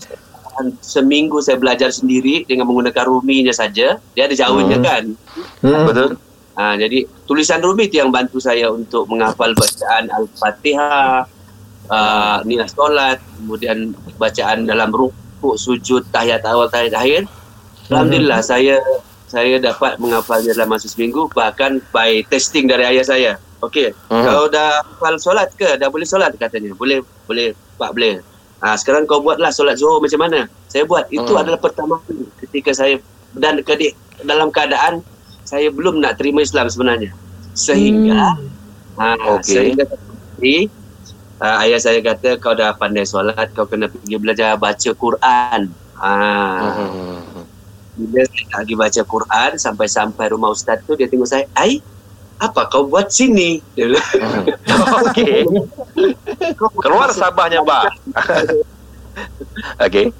Dan 0.55 0.65
seminggu 0.79 1.39
saya 1.43 1.59
belajar 1.59 1.91
sendiri 1.91 2.47
dengan 2.47 2.67
menggunakan 2.67 3.05
ruminya 3.05 3.51
saja. 3.51 3.99
Dia 4.15 4.23
ada 4.23 4.35
jawanya 4.35 4.79
Mhm. 4.79 4.85
kan. 4.87 5.03
Betul? 5.61 6.09
Ha, 6.59 6.75
jadi 6.75 7.07
tulisan 7.23 7.63
Rumi 7.63 7.87
itu 7.87 8.03
yang 8.03 8.11
bantu 8.11 8.35
saya 8.43 8.67
untuk 8.67 9.07
menghafal 9.07 9.55
bacaan 9.55 10.11
Al-Fatihah, 10.11 11.23
uh, 11.89 12.39
niat 12.45 12.69
solat, 12.71 13.17
kemudian 13.37 13.91
bacaan 14.15 14.65
dalam 14.65 14.89
rukuk, 14.89 15.55
sujud, 15.57 16.05
tahiyat 16.09 16.45
awal, 16.45 16.69
tahiyat 16.69 16.95
akhir. 16.95 17.21
Alhamdulillah 17.89 18.39
saya 18.45 18.77
saya 19.29 19.61
dapat 19.61 19.97
menghafalnya 20.01 20.57
dalam 20.57 20.73
masa 20.73 20.89
seminggu 20.89 21.29
bahkan 21.33 21.81
by 21.93 22.21
testing 22.29 22.65
dari 22.65 22.85
ayah 22.85 23.05
saya. 23.05 23.31
Okey, 23.59 23.91
Mhm. 24.07 24.23
kau 24.23 24.47
dah 24.47 24.79
hafal 24.87 25.19
solat 25.19 25.51
ke? 25.53 25.75
Dah 25.75 25.91
boleh 25.91 26.07
solat 26.07 26.31
katanya. 26.39 26.71
Boleh, 26.79 27.03
boleh, 27.27 27.51
Pak 27.75 27.91
boleh. 27.91 28.23
Ha, 28.63 28.75
sekarang 28.79 29.03
kau 29.03 29.19
buatlah 29.19 29.51
solat 29.51 29.75
Zuhur 29.75 29.99
macam 29.99 30.19
mana? 30.23 30.47
Saya 30.71 30.87
buat. 30.87 31.11
Itu 31.11 31.35
Hmm. 31.35 31.43
adalah 31.43 31.59
pertama 31.59 31.99
kali 32.07 32.23
ketika 32.39 32.71
saya 32.71 33.03
dan 33.35 33.59
kedik 33.63 33.99
dalam 34.23 34.47
keadaan 34.49 35.03
saya 35.43 35.67
belum 35.71 35.99
nak 35.99 36.15
terima 36.19 36.39
Islam 36.39 36.71
sebenarnya. 36.71 37.11
Sehingga 37.51 38.39
ha, 38.95 39.15
Okey. 39.35 39.43
sehingga 39.43 39.83
tadi, 39.87 40.71
uh, 41.39 41.55
ayah 41.63 41.79
saya 41.79 41.99
kata 42.03 42.37
kau 42.37 42.53
dah 42.53 42.75
pandai 42.75 43.07
solat, 43.07 43.51
kau 43.55 43.65
kena 43.65 43.87
pergi 43.87 44.15
belajar 44.19 44.55
baca 44.55 44.89
Quran. 44.93 45.61
Ha, 45.99 46.11
bila 47.99 48.23
saya 48.23 48.43
nak 48.47 48.59
pergi 48.63 48.75
baca 48.79 49.01
Quran 49.03 49.51
sampai-sampai 49.59 50.25
rumah 50.31 50.51
ustaz 50.51 50.79
tu 50.87 50.95
dia 50.95 51.11
tengok 51.11 51.27
saya, 51.27 51.43
"Ai, 51.51 51.83
apa 52.39 52.71
kau 52.71 52.87
buat 52.87 53.11
sini?" 53.11 53.59
Dia 53.75 53.91
bilang, 53.91 54.07
Okey. 55.11 55.43
Keluar 56.79 57.11
Sabahnya, 57.11 57.59
Bah. 57.59 57.91
Okey. 59.85 60.15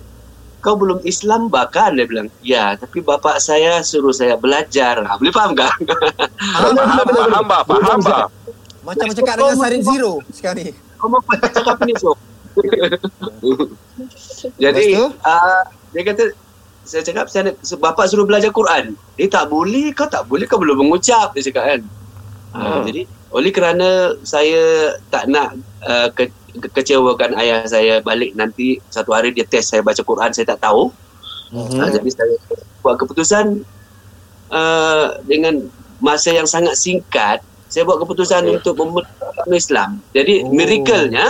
kau 0.60 0.76
belum 0.76 1.00
Islam 1.08 1.48
bahkan 1.48 1.96
dia 1.96 2.04
bilang 2.04 2.28
ya 2.44 2.76
tapi 2.76 3.00
bapak 3.00 3.40
saya 3.40 3.80
suruh 3.80 4.12
saya 4.12 4.36
belajar 4.36 5.00
ha, 5.08 5.16
boleh 5.16 5.32
faham 5.32 5.56
tak 5.56 5.72
Faham, 6.36 6.76
faham, 6.76 7.46
Bah. 7.48 7.64
Faham, 7.64 8.00
Bah. 8.04 8.28
Macam 8.84 9.08
cakap 9.08 9.40
dengan 9.40 9.56
Sarin 9.56 9.84
Zero 9.88 10.20
sekarang 10.36 10.68
ni. 10.68 10.89
Kau 11.00 11.08
mau 11.08 11.24
cakap 11.24 11.80
ini 11.82 11.96
so 11.96 12.12
jadi 14.60 14.86
uh, 15.24 15.64
dia 15.92 16.04
kata 16.06 16.24
saya 16.84 17.06
cakap 17.06 17.30
saya 17.30 17.54
nak, 17.54 17.56
bapak 17.78 18.10
suruh 18.10 18.26
belajar 18.26 18.50
Quran 18.50 18.98
eh 19.16 19.30
tak 19.30 19.48
boleh 19.48 19.94
kau 19.94 20.10
tak 20.10 20.26
boleh 20.26 20.46
kau 20.46 20.58
belum 20.58 20.84
mengucap 20.86 21.32
dia 21.34 21.46
cakap 21.46 21.64
kan 21.66 21.82
uh, 22.52 22.60
Hmm. 22.60 22.84
jadi 22.84 23.02
oleh 23.30 23.52
kerana 23.54 23.90
saya 24.26 24.94
tak 25.14 25.30
nak 25.30 25.54
uh, 25.86 26.10
ke, 26.10 26.34
ke- 26.58 26.72
kecewakan 26.74 27.38
ayah 27.38 27.62
saya 27.64 28.02
balik 28.02 28.34
nanti 28.34 28.82
satu 28.90 29.14
hari 29.14 29.30
dia 29.30 29.46
test 29.46 29.70
saya 29.70 29.86
baca 29.86 30.02
Quran 30.02 30.34
saya 30.34 30.50
tak 30.50 30.66
tahu 30.66 30.90
Mhm. 31.50 31.82
Hmm. 31.82 31.90
jadi 31.90 32.10
saya 32.14 32.36
buat 32.82 32.96
keputusan 32.98 33.66
uh, 34.50 35.18
dengan 35.26 35.66
masa 35.98 36.30
yang 36.30 36.46
sangat 36.46 36.78
singkat 36.78 37.42
saya 37.70 37.86
buat 37.86 37.98
keputusan 38.00 38.42
Okey. 38.44 38.56
untuk 38.58 38.74
memeluk 38.76 39.08
Islam. 39.50 40.02
Jadi 40.12 40.42
Oh. 40.42 40.50
miracle-nya 40.50 41.26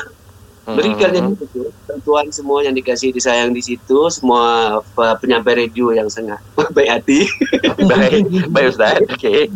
miracle-nya 0.66 1.22
Mhm. 1.22 1.34
itu 1.36 1.62
tuan 2.00 2.30
semua 2.30 2.62
yang 2.62 2.72
dikasih 2.72 3.10
disayang 3.10 3.52
di 3.52 3.60
situ 3.60 4.00
semua 4.08 4.44
uh, 4.80 5.16
penyampai 5.18 5.54
radio 5.60 5.92
yang 5.92 6.08
sangat 6.08 6.40
baik 6.76 6.90
hati. 6.90 7.20
Baik, 7.90 8.24
baik 8.48 8.68
Ustaz. 8.70 8.98
Okey. 9.10 9.50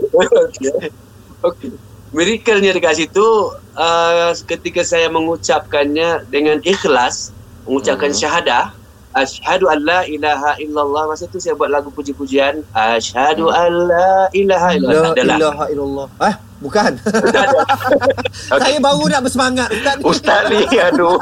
Okey. 1.42 1.72
Miracle-nya 2.12 2.72
dekat 2.72 2.94
situ 3.00 3.26
uh, 3.74 4.30
ketika 4.44 4.82
saya 4.82 5.10
mengucapkannya 5.10 6.28
dengan 6.28 6.62
ikhlas 6.62 7.34
mengucapkan 7.64 8.10
Mhm. 8.10 8.20
syahadah 8.20 8.66
Asyhadu 9.14 9.70
an 9.70 9.78
la 9.80 10.02
ilaha 10.04 10.58
illallah 10.58 11.06
Masa 11.06 11.30
tu 11.30 11.38
saya 11.38 11.54
buat 11.54 11.70
lagu 11.70 11.90
puji-pujian 11.90 12.66
Asyhadu 12.74 13.46
an 13.48 13.70
la 13.86 14.10
ilaha 14.32 14.74
illallah 14.74 15.14
La 15.14 15.38
ilaha 15.38 15.66
illallah. 15.70 16.08
Ah, 16.18 16.36
bukan. 16.64 16.96
Okey. 16.96 18.62
Saya 18.64 18.80
baru 18.80 19.04
nak 19.12 19.22
bersemangat 19.28 19.68
Ustaz. 19.70 19.96
ni. 20.00 20.04
Ustaz 20.08 20.42
ni, 20.48 20.62
aduh. 20.80 21.20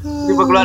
Tiba 0.00 0.42
keluar 0.48 0.64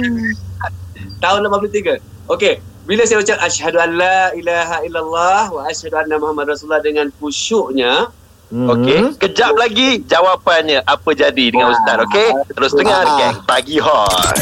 Tahun 1.20 1.40
83 1.44 2.32
Okey 2.32 2.54
Bila 2.88 3.04
saya 3.04 3.20
ucap 3.20 3.38
Asyhadu 3.44 3.78
an 3.84 4.00
la 4.00 4.32
ilaha 4.32 4.80
illallah 4.88 5.52
Wa 5.52 5.68
asyhadu 5.68 6.00
anna 6.00 6.16
Muhammad 6.16 6.56
Rasulullah 6.56 6.80
Dengan 6.80 7.12
khusyuknya 7.20 8.10
Okey, 8.46 9.18
kejap 9.18 9.58
lagi 9.58 10.06
jawapannya 10.06 10.86
apa 10.86 11.10
jadi 11.12 11.46
dengan 11.50 11.74
Ustaz, 11.74 11.98
okey? 12.06 12.30
Terus 12.54 12.72
dengar 12.78 13.02
Ah. 13.02 13.18
geng 13.18 13.38
Pagi 13.42 13.78
Hot. 13.82 14.38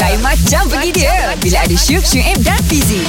Lain 0.00 0.20
macam 0.24 0.62
pergi 0.66 0.90
dia. 0.96 1.36
Bila 1.36 1.58
ada 1.60 1.76
Syuk, 1.76 2.00
Syuib 2.00 2.40
dan 2.40 2.56
Fizi. 2.64 3.04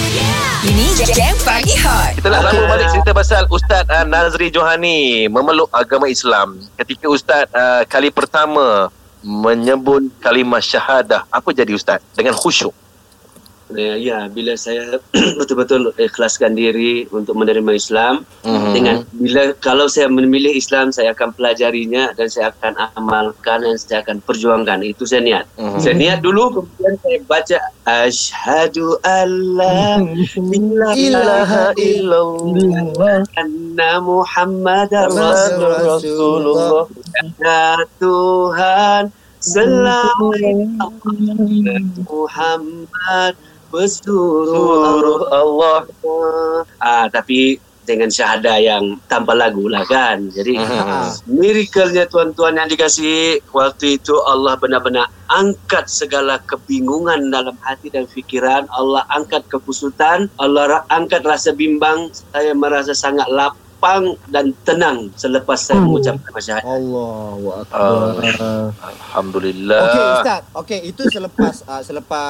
Ini 0.60 0.92
Jam 1.08 1.36
Pagi 1.48 1.76
Hot. 1.80 2.20
Kita 2.20 2.28
nak 2.28 2.52
sambung 2.52 2.68
balik 2.68 2.88
cerita 2.92 3.12
pasal 3.16 3.44
Ustaz 3.48 3.88
uh, 3.88 4.04
Nazri 4.04 4.52
Johani 4.52 5.32
memeluk 5.32 5.72
agama 5.72 6.12
Islam. 6.12 6.60
Ketika 6.76 7.08
Ustaz 7.08 7.48
uh, 7.56 7.88
kali 7.88 8.12
pertama 8.12 8.92
menyebut 9.24 10.12
kalimah 10.20 10.60
syahadah, 10.60 11.24
apa 11.28 11.50
jadi 11.52 11.72
Ustaz? 11.72 12.04
Dengan 12.12 12.36
khusyuk. 12.36 12.76
Ya, 13.74 13.94
ya 13.96 14.18
bila 14.28 14.54
saya 14.54 14.98
betul-betul 15.40 15.94
ikhlaskan 15.96 16.54
diri 16.54 17.06
untuk 17.10 17.38
menerima 17.38 17.72
Islam 17.74 18.26
Mhm. 18.40 18.72
dengan 18.72 18.96
bila 19.14 19.52
kalau 19.60 19.92
saya 19.92 20.08
memilih 20.08 20.56
Islam 20.56 20.96
saya 20.96 21.12
akan 21.12 21.36
pelajarinya 21.36 22.16
dan 22.16 22.32
saya 22.32 22.56
akan 22.56 22.74
amalkan 22.96 23.62
dan 23.68 23.76
saya 23.76 24.00
akan 24.02 24.24
perjuangkan. 24.24 24.80
Itu 24.82 25.04
saya 25.04 25.22
niat. 25.22 25.46
Mhm. 25.60 25.80
saya 25.80 25.94
niat 25.94 26.20
dulu 26.24 26.64
kemudian 26.64 26.94
saya 27.04 27.18
baca 27.28 27.58
asyhadu 27.86 28.96
alla 29.04 30.00
ilaha 30.96 31.76
illallah 31.76 33.22
anna 33.36 33.92
muhammadar 34.00 35.12
rasulullah. 35.12 36.88
Ya 37.44 37.76
Tuhan 38.00 39.12
selamat 39.40 40.40
Muhammad 42.08 43.34
bersuruh 43.72 45.30
Allah. 45.32 45.86
Ah, 46.82 47.06
tapi 47.10 47.58
dengan 47.90 48.06
syahadah 48.06 48.62
yang 48.62 49.02
tanpa 49.10 49.34
lagu 49.34 49.66
lah 49.66 49.82
kan. 49.90 50.30
Jadi 50.30 50.62
Mhm. 50.62 51.26
miracle-nya 51.26 52.06
tuan-tuan 52.06 52.54
yang 52.62 52.70
dikasihi 52.70 53.50
waktu 53.50 53.98
itu 53.98 54.14
Allah 54.30 54.54
benar-benar 54.62 55.10
angkat 55.26 55.90
segala 55.90 56.38
kebingungan 56.46 57.34
dalam 57.34 57.58
hati 57.66 57.90
dan 57.90 58.06
fikiran. 58.06 58.70
Allah 58.70 59.10
angkat 59.10 59.50
kepusutan. 59.50 60.30
Allah 60.38 60.86
angkat 60.86 61.26
rasa 61.26 61.50
bimbang. 61.50 62.14
Saya 62.30 62.54
merasa 62.54 62.94
sangat 62.94 63.26
lapang 63.80 64.20
dan 64.28 64.52
tenang 64.68 65.08
selepas 65.16 65.56
saya 65.56 65.80
mengucapkan 65.80 66.36
syahadat. 66.36 66.68
Allahu 66.68 67.48
akbar. 67.64 68.20
Ah. 68.36 68.68
Alhamdulillah. 68.76 69.80
Okey 69.88 70.04
ustaz. 70.20 70.42
Okey 70.52 70.80
itu 70.92 71.02
selepas 71.08 71.64
uh, 71.64 71.80
selepas 71.80 72.28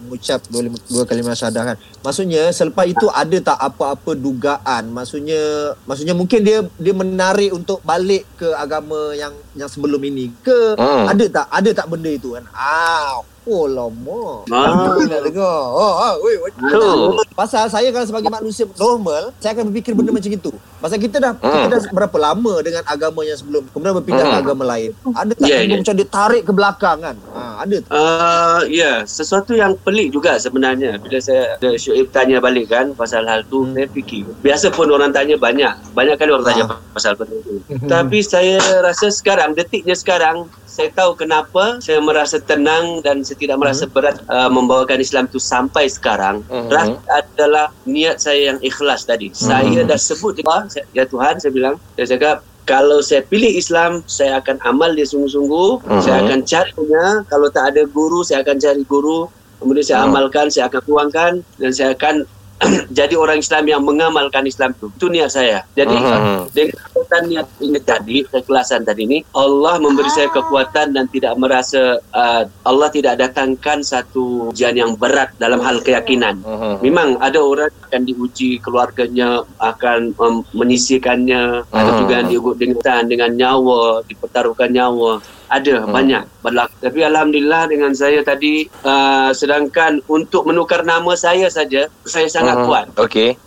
mengucap 0.00 0.40
dua, 0.48 0.72
dua 0.88 1.04
kalimah 1.04 1.36
syahadah 1.36 1.62
kan. 1.68 1.76
Maksudnya 2.00 2.48
selepas 2.48 2.88
itu 2.88 3.04
ada 3.12 3.36
tak 3.44 3.58
apa-apa 3.60 4.16
dugaan? 4.16 4.88
Maksudnya 4.88 5.76
maksudnya 5.84 6.16
mungkin 6.16 6.40
dia 6.40 6.64
dia 6.80 6.94
menarik 6.96 7.52
untuk 7.52 7.84
balik 7.84 8.24
ke 8.40 8.48
agama 8.56 9.12
yang 9.12 9.36
yang 9.52 9.68
sebelum 9.68 10.00
ini 10.00 10.32
ke 10.40 10.56
Hmm. 10.74 11.06
ada 11.06 11.24
tak 11.28 11.46
ada 11.52 11.70
tak 11.76 11.86
benda 11.92 12.08
itu 12.08 12.32
kan? 12.34 12.44
Ah, 12.56 13.20
oh 13.44 13.64
lama. 13.64 14.44
Ah. 14.48 14.96
Nak 14.96 15.20
dengar. 15.22 15.58
Oh, 15.68 15.94
ah, 15.96 16.14
weh, 16.18 16.36
weh. 16.38 16.52
Tu. 16.52 16.88
Pasal 17.32 17.68
saya 17.68 17.88
kalau 17.90 18.06
sebagai 18.06 18.28
manusia 18.28 18.64
normal, 18.74 19.34
saya 19.38 19.52
akan 19.52 19.68
berfikir 19.68 19.92
benda 19.92 20.10
macam 20.10 20.30
itu. 20.30 20.52
Pasal 20.78 20.98
kita 20.98 21.16
dah 21.18 21.32
Hmm. 21.34 21.66
kita 21.66 21.68
dah 21.70 21.80
berapa 21.90 22.16
lama 22.16 22.54
dengan 22.60 22.82
agama 22.84 23.20
yang 23.22 23.34
sebelum, 23.34 23.66
kemudian 23.68 23.94
berpindah 23.94 24.22
ke 24.22 24.32
Hmm. 24.32 24.42
agama 24.42 24.64
lain. 24.66 24.90
Ada 25.06 25.32
tak 25.32 25.44
Ya, 25.44 25.54
yeah, 25.54 25.60
ya. 25.66 25.76
macam 25.78 25.94
dia 25.94 26.08
tarik 26.08 26.42
ke 26.44 26.52
belakang 26.52 26.98
kan? 27.00 27.16
Ha, 27.32 27.40
ada 27.62 27.76
tak? 27.80 27.90
Uh, 27.90 28.60
ya, 28.68 28.92
sesuatu 29.04 29.52
yang 29.52 29.72
pelik 29.76 30.08
juga 30.10 30.36
sebenarnya. 30.36 30.96
Bila 30.96 31.18
saya 31.18 31.54
ada 31.54 31.68
Syuib 31.74 32.08
tanya 32.10 32.38
balik 32.38 32.68
kan 32.68 32.92
pasal 32.92 33.24
hal 33.24 33.44
tu, 33.44 33.64
Hmm. 33.64 33.74
saya 33.74 33.86
fikir. 33.88 34.24
Biasa 34.40 34.70
pun 34.70 34.88
orang 34.88 35.10
tanya 35.10 35.36
banyak. 35.36 35.72
Banyak 35.92 36.14
kali 36.16 36.30
orang 36.30 36.46
tanya 36.46 36.64
Ah. 36.66 36.78
pasal 36.90 37.14
benda 37.14 37.36
tu. 37.40 37.58
Tapi 37.92 38.18
saya 38.20 38.56
rasa 38.80 39.08
sekarang, 39.08 39.52
detiknya 39.52 39.94
sekarang, 39.94 40.46
saya 40.74 40.90
tahu 40.90 41.14
kenapa 41.14 41.78
saya 41.78 42.02
merasa 42.02 42.42
tenang 42.42 42.98
dan 42.98 43.22
saya 43.22 43.38
tidak 43.38 43.62
merasa 43.62 43.86
berat 43.86 44.18
uh, 44.26 44.50
membawakan 44.50 44.98
Islam 44.98 45.30
tu 45.30 45.38
sampai 45.38 45.86
sekarang. 45.86 46.42
Mhm. 46.50 46.66
Rasa 46.66 46.98
adalah 47.14 47.66
niat 47.86 48.18
saya 48.18 48.50
yang 48.50 48.58
ikhlas 48.58 49.06
tadi. 49.06 49.30
Saya 49.30 49.86
dah 49.86 49.94
sebut 49.94 50.42
saya- 50.66 50.82
ya 50.90 51.06
Tuhan, 51.06 51.38
saya 51.38 51.54
bilang, 51.54 51.78
saya 51.94 52.18
cakap, 52.18 52.36
kalau 52.64 52.98
saya 52.98 53.22
pilih 53.22 53.54
Islam, 53.54 54.02
saya 54.10 54.42
akan 54.42 54.58
amal 54.66 54.90
dia 54.90 55.06
sungguh-sungguh. 55.06 55.86
Mhm. 55.86 56.00
Saya 56.02 56.16
akan 56.26 56.40
carinya. 56.42 57.06
Kalau 57.30 57.48
tak 57.54 57.70
ada 57.70 57.86
guru, 57.86 58.26
saya 58.26 58.42
akan 58.42 58.56
cari 58.58 58.82
guru. 58.82 59.30
Kemudian 59.62 59.86
saya 59.86 59.98
Mhm. 60.02 60.08
amalkan, 60.10 60.46
saya 60.50 60.66
akan 60.66 60.82
tuangkan 60.82 61.32
dan 61.54 61.70
saya 61.70 61.94
akan 61.94 62.26
jadi 62.98 63.14
orang 63.14 63.38
Islam 63.38 63.66
yang 63.66 63.82
mengamalkan 63.82 64.42
Islam 64.42 64.72
itu. 64.72 64.86
Itu 64.90 65.06
niat 65.06 65.30
saya. 65.30 65.62
Jadi 65.74 65.94
Mhm. 65.94 66.50
dengan 66.50 66.78
kekuatan 67.04 67.22
niat 67.28 67.48
ini 67.60 67.78
tadi, 67.84 68.16
keikhlasan 68.24 68.88
tadi 68.88 69.04
ini, 69.04 69.18
Allah 69.36 69.76
memberi 69.76 70.08
saya 70.08 70.32
kekuatan 70.32 70.96
dan 70.96 71.04
tidak 71.12 71.36
merasa 71.36 72.00
uh, 72.16 72.42
Allah 72.64 72.88
tidak 72.88 73.20
datangkan 73.20 73.84
satu 73.84 74.48
ujian 74.48 74.72
yang 74.72 74.96
berat 74.96 75.36
dalam 75.36 75.60
hal 75.60 75.84
keyakinan. 75.84 76.40
Mhm. 76.40 76.80
Memang 76.80 77.20
ada 77.20 77.44
orang 77.44 77.68
akan 77.84 78.02
diuji 78.08 78.56
keluarganya 78.64 79.44
akan 79.60 80.16
um, 80.16 80.40
menyisihkannya 80.56 81.68
ada 81.68 81.90
Hmm. 81.94 82.00
juga 82.00 82.14
yang 82.24 82.28
diugut 82.32 82.56
dengan 82.56 83.02
dengan 83.04 83.30
nyawa 83.36 84.00
dipertaruhkan 84.08 84.72
nyawa 84.72 85.20
ada 85.54 85.74
Hmm. 85.76 85.92
banyak 85.92 86.22
berlaku 86.40 86.74
tapi 86.80 87.00
alhamdulillah 87.00 87.62
dengan 87.66 87.92
saya 87.92 88.20
tadi 88.20 88.54
uh, 88.82 89.30
sedangkan 89.30 90.02
untuk 90.06 90.44
menukar 90.44 90.82
nama 90.82 91.14
saya 91.14 91.46
saja 91.48 91.86
saya 92.02 92.26
sangat 92.26 92.56
Mhm. 92.56 92.64
kuat 92.64 92.86
Okey. 92.96 93.38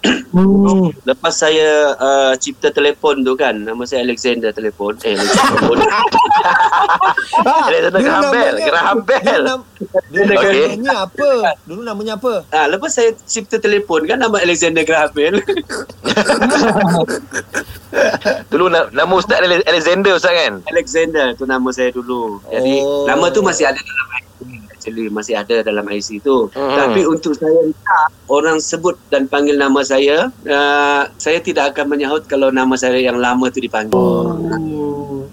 lepas 1.04 1.34
saya 1.34 1.70
uh, 1.94 2.34
cipta 2.36 2.70
telefon 2.70 3.22
tu 3.22 3.34
kan 3.34 3.54
nama 3.54 3.84
saya 3.84 4.02
Alexander 4.02 4.50
telefon 4.50 4.96
eh 5.04 5.14
Alexander 5.14 5.88
Ha, 7.38 7.54
Alexander 7.70 7.92
dulu 7.92 8.02
Graham 8.02 8.24
Bell, 8.26 8.48
namanya- 8.48 8.66
Graham 8.66 8.98
Bell. 9.02 9.22
Dulu, 9.22 9.44
nam, 9.44 9.60
dulu 10.08 10.32
Okey. 10.34 10.64
namanya 10.64 10.96
apa? 10.98 11.30
Dulu 11.64 11.82
namanya 11.84 12.14
apa? 12.16 12.34
Ah, 12.50 12.68
lepas 12.68 12.90
saya 12.90 13.10
cipta 13.26 13.58
telefon 13.58 14.06
kan 14.06 14.18
nama 14.18 14.38
Alexander 14.38 14.82
Graham 14.82 15.12
Bell. 15.12 15.36
Dulu 18.48 18.66
na- 18.68 18.90
nama 18.92 19.14
Ustaz 19.14 19.40
Ale- 19.40 19.64
Alexander 19.64 20.12
Ustaz 20.14 20.34
kan? 20.34 20.54
Alexander 20.66 21.26
tu 21.34 21.44
nama 21.46 21.68
saya 21.70 21.90
dulu. 21.98 22.38
Jadi 22.46 22.74
Oh. 22.80 23.04
nama 23.04 23.26
tu 23.28 23.42
masih 23.42 23.66
ada 23.66 23.78
dalam 23.78 24.08
IC 24.14 24.26
actually 24.70 25.10
masih 25.10 25.34
ada 25.34 25.56
dalam 25.62 25.84
IC 25.84 26.22
tu. 26.22 26.48
Hmm. 26.54 26.78
Tapi 26.78 27.04
untuk 27.04 27.34
saya 27.34 27.60
orang 28.28 28.62
sebut 28.62 28.96
dan 29.10 29.26
panggil 29.26 29.58
nama 29.58 29.82
saya, 29.82 30.30
uh, 30.46 31.02
saya 31.18 31.40
tidak 31.40 31.74
akan 31.74 31.92
menyahut 31.92 32.24
kalau 32.24 32.48
nama 32.50 32.72
saya 32.74 32.96
yang 32.96 33.18
lama 33.18 33.50
tu 33.50 33.58
dipanggil. 33.58 33.98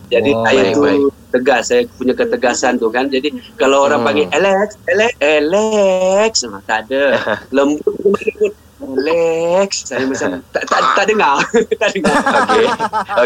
Jadi 0.07 0.31
Oh, 0.31 0.43
saya 0.43 0.63
baik, 0.63 0.73
tu 0.73 0.81
baik. 0.81 1.01
tegas, 1.31 1.63
saya 1.67 1.83
punya 1.93 2.13
ketegasan 2.13 2.77
tu 2.77 2.89
kan. 2.89 3.07
Jadi 3.07 3.29
kalau 3.55 3.85
orang 3.85 4.01
Hmm. 4.01 4.09
panggil 4.09 4.27
Alex, 4.33 4.69
Alex, 4.87 5.13
Alex, 5.21 6.33
ah, 6.45 6.63
tak 6.65 6.79
ada. 6.87 7.05
Lembut 7.51 8.55
Alex, 8.95 9.91
saya 9.91 10.07
macam 10.07 10.39
tak 10.55 10.65
tak, 10.71 10.81
tak 10.95 11.05
dengar, 11.11 11.37
tak 11.83 11.91
dengar. 11.93 12.15
Okey. 12.47 12.65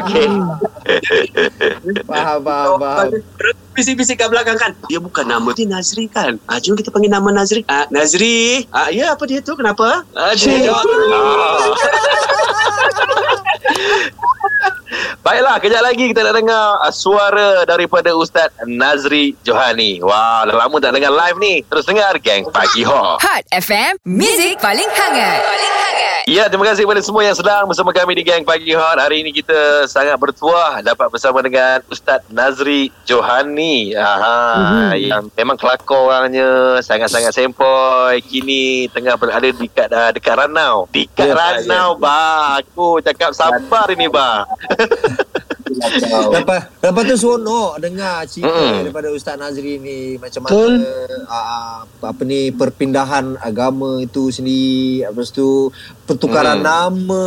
Okey. 0.01 0.29
Faham, 2.09 2.41
faham, 2.41 2.81
faham. 2.81 3.09
Bisik-bisik 3.77 4.19
kat 4.19 4.27
belakang 4.27 4.59
kan 4.59 4.75
Dia 4.91 4.99
bukan 4.99 5.23
nama 5.23 5.55
Dia 5.55 5.63
Nazri 5.71 6.11
kan 6.11 6.35
ah, 6.51 6.59
Jom 6.59 6.75
kita 6.75 6.91
panggil 6.91 7.15
nama 7.15 7.31
Nazri 7.31 7.63
ah, 7.71 7.87
Nazri 7.95 8.67
ah, 8.75 8.91
Ya 8.91 9.15
apa 9.15 9.23
dia 9.23 9.39
tu 9.39 9.55
Kenapa 9.55 10.03
ah, 10.19 10.35
dia 10.35 10.67
jawab 10.67 10.83
Ah. 10.83 11.71
Baiklah, 15.25 15.57
kejap 15.63 15.83
lagi 15.83 16.11
kita 16.11 16.21
nak 16.25 16.35
dengar 16.35 16.65
uh, 16.83 16.93
suara 16.93 17.63
daripada 17.65 18.15
Ustaz 18.15 18.51
Nazri 18.67 19.35
Johani. 19.47 20.03
Wah, 20.03 20.45
dah 20.47 20.57
lama 20.57 20.77
tak 20.81 20.97
dengar 20.97 21.13
live 21.15 21.39
ni. 21.39 21.55
Terus 21.67 21.85
dengar 21.87 22.17
Gang 22.23 22.49
Pagi 22.49 22.83
Hot. 22.87 23.23
Hot 23.23 23.45
FM, 23.53 24.01
Music 24.07 24.59
paling 24.59 24.89
hangat. 24.89 25.39
Paling 25.43 25.75
hangat. 25.75 26.08
Ya, 26.29 26.45
terima 26.45 26.69
kasih 26.69 26.85
kepada 26.85 27.01
semua 27.01 27.25
yang 27.25 27.33
sedang 27.33 27.65
bersama 27.65 27.89
kami 27.89 28.21
di 28.21 28.21
Gang 28.21 28.45
Pagi 28.45 28.77
Hot. 28.77 29.01
Hari 29.01 29.25
ini 29.25 29.33
kita 29.33 29.89
sangat 29.89 30.13
bertuah 30.21 30.85
dapat 30.85 31.09
bersama 31.09 31.41
dengan 31.41 31.81
Ustaz 31.89 32.21
Nazri 32.29 32.93
Johani. 33.09 33.97
Aha, 33.97 34.93
yang 34.93 35.33
memang 35.33 35.57
kelakor 35.57 36.13
orangnya, 36.13 36.85
sangat-sangat 36.85 37.33
sempoi. 37.33 38.21
Kini 38.21 38.93
tengah 38.93 39.17
berada 39.17 39.49
dekat 39.49 39.89
uh, 39.89 40.13
dekat 40.13 40.37
Ranau. 40.37 40.85
Dekat 40.93 41.33
Ya, 41.33 41.33
Ranau, 41.33 41.97
ba. 41.97 42.61
Aku 42.61 43.01
cakap 43.01 43.33
sabar 43.33 43.89
ini, 43.89 44.13
ba. 44.13 44.45
Lepas, 46.31 46.61
lepas 46.77 47.03
tu 47.05 47.15
seronok 47.17 47.79
dengar 47.79 48.23
cerita 48.25 48.51
Mm-mm. 48.51 48.83
daripada 48.83 49.09
Ustaz 49.09 49.35
Nazri 49.35 49.77
ni 49.77 49.97
macam 50.17 50.43
mana 50.43 50.59
uh, 51.25 51.79
apa 52.01 52.23
ni 52.23 52.51
perpindahan 52.51 53.39
agama 53.39 54.01
itu 54.01 54.29
sendiri. 54.29 55.05
Lepas 55.05 55.31
tu 55.31 55.71
pertukaran 56.05 56.59
Mm. 56.59 56.65
nama. 56.65 57.25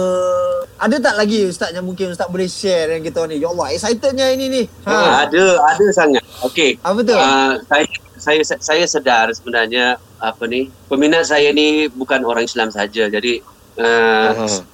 Ada 0.78 0.98
tak 1.00 1.16
lagi 1.16 1.46
Ustaz 1.46 1.70
yang 1.70 1.84
mungkin 1.84 2.10
Ustaz 2.10 2.26
boleh 2.26 2.46
share 2.46 2.90
dengan 2.90 3.04
kita 3.04 3.22
ni? 3.26 3.38
Ya 3.38 3.48
Allah 3.48 3.68
excitednya 3.70 4.28
ini 4.30 4.46
ni. 4.48 4.64
Ah, 4.82 4.92
ha, 4.92 5.00
Ada 5.24 5.44
Ada 5.68 5.86
sangat. 5.92 6.24
Okey. 6.42 6.82
Apa 6.82 7.00
tu? 7.02 7.14
Ah, 7.14 7.54
saya 7.64 7.86
saya 8.18 8.42
saya 8.44 8.84
sedar 8.86 9.30
sebenarnya 9.32 9.86
apa 10.18 10.46
ni 10.46 10.70
peminat 10.86 11.26
saya 11.26 11.50
ni 11.50 11.86
bukan 11.88 12.22
orang 12.22 12.44
Islam 12.44 12.70
saja. 12.70 13.06
Jadi 13.08 13.42
uh, 13.78 14.30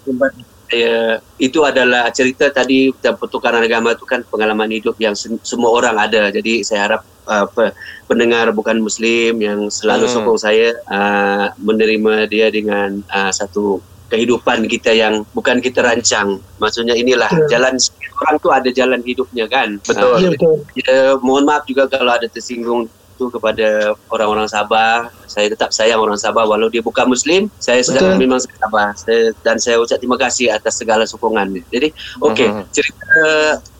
Mhm. 0.07 0.46
Saya 0.67 0.95
itu 1.39 1.63
adalah 1.63 2.11
cerita 2.11 2.51
tadi 2.51 2.91
tentang 2.99 3.15
pertukaran 3.15 3.63
agama 3.63 3.95
itu 3.95 4.03
kan 4.03 4.19
pengalaman 4.27 4.67
hidup 4.67 4.99
yang 4.99 5.15
sem- 5.15 5.39
semua 5.41 5.71
orang 5.71 5.95
ada 5.95 6.27
jadi 6.27 6.59
saya 6.59 6.79
harap 6.91 7.01
uh, 7.23 7.47
pe- 7.47 7.71
pendengar 8.05 8.51
bukan 8.51 8.77
muslim 8.77 9.39
yang 9.39 9.71
selalu 9.71 10.05
Mhm. 10.07 10.13
sokong 10.13 10.39
saya 10.39 10.75
uh, 10.87 11.55
menerima 11.57 12.27
dia 12.27 12.51
dengan 12.51 12.99
uh, 13.07 13.31
satu 13.31 13.79
kehidupan 14.07 14.67
kita 14.67 14.91
yang 14.91 15.27
bukan 15.31 15.59
kita 15.59 15.83
rancang 15.83 16.39
maksudnya 16.59 16.95
inilah 16.95 17.27
jalan 17.47 17.75
orang 18.23 18.35
tu 18.39 18.47
ada 18.47 18.69
jalan 18.71 19.03
hidupnya 19.03 19.47
kan 19.47 19.79
Betul. 19.83 20.15
Ya 20.19 20.29
betul. 20.31 20.55
Ya, 20.79 21.15
mohon 21.19 21.43
maaf 21.43 21.63
juga 21.63 21.87
kalau 21.87 22.15
ada 22.15 22.23
tersinggung 22.25 22.87
tu 23.17 23.33
kepada 23.33 23.97
orang-orang 24.13 24.45
Sabah. 24.45 25.09
Saya 25.25 25.49
tetap 25.49 25.73
sayang 25.73 25.97
orang 25.99 26.15
Sabah 26.15 26.45
walau 26.45 26.69
dia 26.69 26.79
bukan 26.79 27.09
Muslim. 27.09 27.49
Saya 27.57 27.81
sedang 27.81 28.15
Betul. 28.15 28.21
memang 28.21 28.39
Sabah. 28.39 28.93
Saya, 28.93 29.33
dan 29.41 29.57
saya 29.57 29.81
ucap 29.81 29.97
terima 29.97 30.15
kasih 30.15 30.53
atas 30.53 30.77
segala 30.77 31.03
sokongan. 31.03 31.57
Jadi, 31.73 31.89
okey, 32.21 32.47
Mhm. 32.47 32.63
cerita 32.71 33.11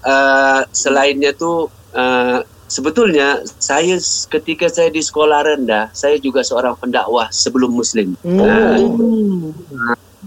uh, 0.04 0.62
selainnya 0.74 1.32
tu 1.32 1.70
uh, 1.94 2.38
sebetulnya 2.68 3.40
saya 3.58 3.96
ketika 4.28 4.68
saya 4.68 4.92
di 4.92 5.00
sekolah 5.00 5.46
rendah, 5.48 5.88
saya 5.96 6.20
juga 6.20 6.44
seorang 6.44 6.76
pendakwah 6.76 7.32
sebelum 7.32 7.72
Muslim. 7.72 8.18
Hmm. 8.26 9.54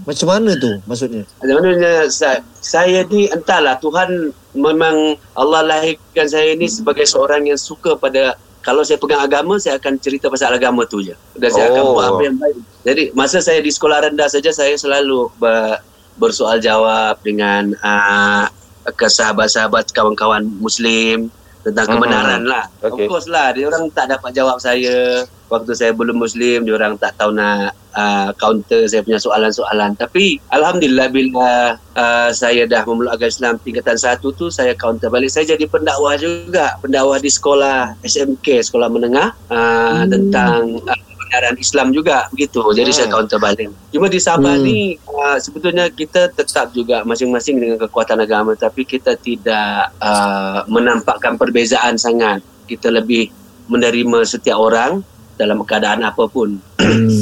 macam 0.01 0.33
mana 0.33 0.57
tu 0.57 0.81
maksudnya 0.89 1.21
Sebenarnya 1.37 2.09
saya, 2.09 2.41
saya 2.57 3.05
ni 3.05 3.29
entahlah 3.29 3.77
Tuhan 3.77 4.33
memang 4.57 5.13
Allah 5.37 5.61
lahirkan 5.61 6.25
saya 6.25 6.57
ni 6.57 6.65
sebagai 6.65 7.05
seorang 7.05 7.45
yang 7.45 7.59
suka 7.59 7.93
pada 7.93 8.33
kalau 8.61 8.85
saya 8.85 9.01
pegang 9.01 9.21
agama 9.21 9.57
saya 9.57 9.81
akan 9.81 9.97
cerita 9.97 10.29
pasal 10.29 10.53
agama 10.53 10.85
tu 10.85 11.01
je 11.01 11.17
dan 11.37 11.49
saya 11.49 11.73
akan 11.73 11.83
Oh. 11.83 11.93
buat 11.97 12.05
apa 12.13 12.21
yang 12.25 12.37
baik. 12.37 12.57
Jadi 12.81 13.03
masa 13.17 13.41
saya 13.41 13.59
di 13.61 13.69
sekolah 13.73 14.09
rendah 14.09 14.29
saja 14.29 14.53
saya 14.53 14.73
selalu 14.77 15.29
ber, 15.41 15.81
bersoal 16.17 16.61
jawab 16.61 17.17
dengan 17.25 17.73
uh, 17.81 18.45
ke 18.85 19.07
sahabat-sahabat 19.09 19.89
kawan-kawan 19.93 20.45
Muslim 20.61 21.29
tentang 21.61 21.85
Mhm. 21.87 21.93
kebenaran 21.97 22.41
lah. 22.45 22.65
Okey. 22.81 23.05
Of 23.05 23.09
course 23.09 23.27
lah, 23.29 23.53
dia 23.53 23.69
orang 23.69 23.89
tak 23.93 24.09
dapat 24.09 24.31
jawab 24.33 24.57
saya 24.57 25.25
waktu 25.51 25.71
saya 25.75 25.91
belum 25.91 26.17
Muslim, 26.17 26.63
dia 26.63 26.73
orang 26.73 26.95
tak 26.95 27.19
tahu 27.19 27.35
nak 27.35 27.75
uh, 27.91 28.31
counter 28.39 28.87
saya 28.87 29.03
punya 29.03 29.19
soalan-soalan. 29.19 29.99
Tapi 29.99 30.39
Alhamdulillah 30.47 31.11
bila 31.11 31.75
uh, 31.75 32.29
saya 32.31 32.63
dah 32.65 32.87
memeluk 32.87 33.11
agama 33.11 33.29
Islam 33.29 33.53
tingkatan 33.59 33.99
satu 33.99 34.31
tu, 34.31 34.47
saya 34.47 34.73
counter 34.79 35.11
balik. 35.11 35.27
Saya 35.27 35.53
jadi 35.53 35.67
pendakwah 35.67 36.15
juga, 36.15 36.79
pendakwah 36.79 37.19
di 37.19 37.27
sekolah 37.27 37.99
SMK, 38.01 38.63
sekolah 38.63 38.87
menengah 38.87 39.35
uh, 39.51 40.07
tentang 40.07 40.79
uh, 40.87 41.10
kebenaran 41.31 41.55
Islam 41.55 41.87
juga 41.95 42.27
begitu. 42.35 42.59
Jadi 42.75 42.91
Hmm. 42.91 42.97
saya 42.99 43.07
counter 43.07 43.39
balik. 43.39 43.71
Cuma 43.95 44.11
di 44.11 44.19
Sabah 44.19 44.59
Hmm. 44.59 44.67
ni 44.67 44.99
uh, 45.07 45.39
sebetulnya 45.39 45.87
kita 45.87 46.27
tetap 46.27 46.75
juga 46.75 47.07
masing-masing 47.07 47.55
dengan 47.55 47.79
kekuatan 47.79 48.19
agama 48.19 48.51
tapi 48.59 48.83
kita 48.83 49.15
tidak 49.15 49.95
uh, 50.03 50.67
menampakkan 50.67 51.39
perbezaan 51.39 51.95
sangat. 51.95 52.43
Kita 52.67 52.91
lebih 52.91 53.31
menerima 53.71 54.27
setiap 54.27 54.59
orang 54.59 54.99
dalam 55.39 55.63
keadaan 55.63 56.03
apapun. 56.03 56.59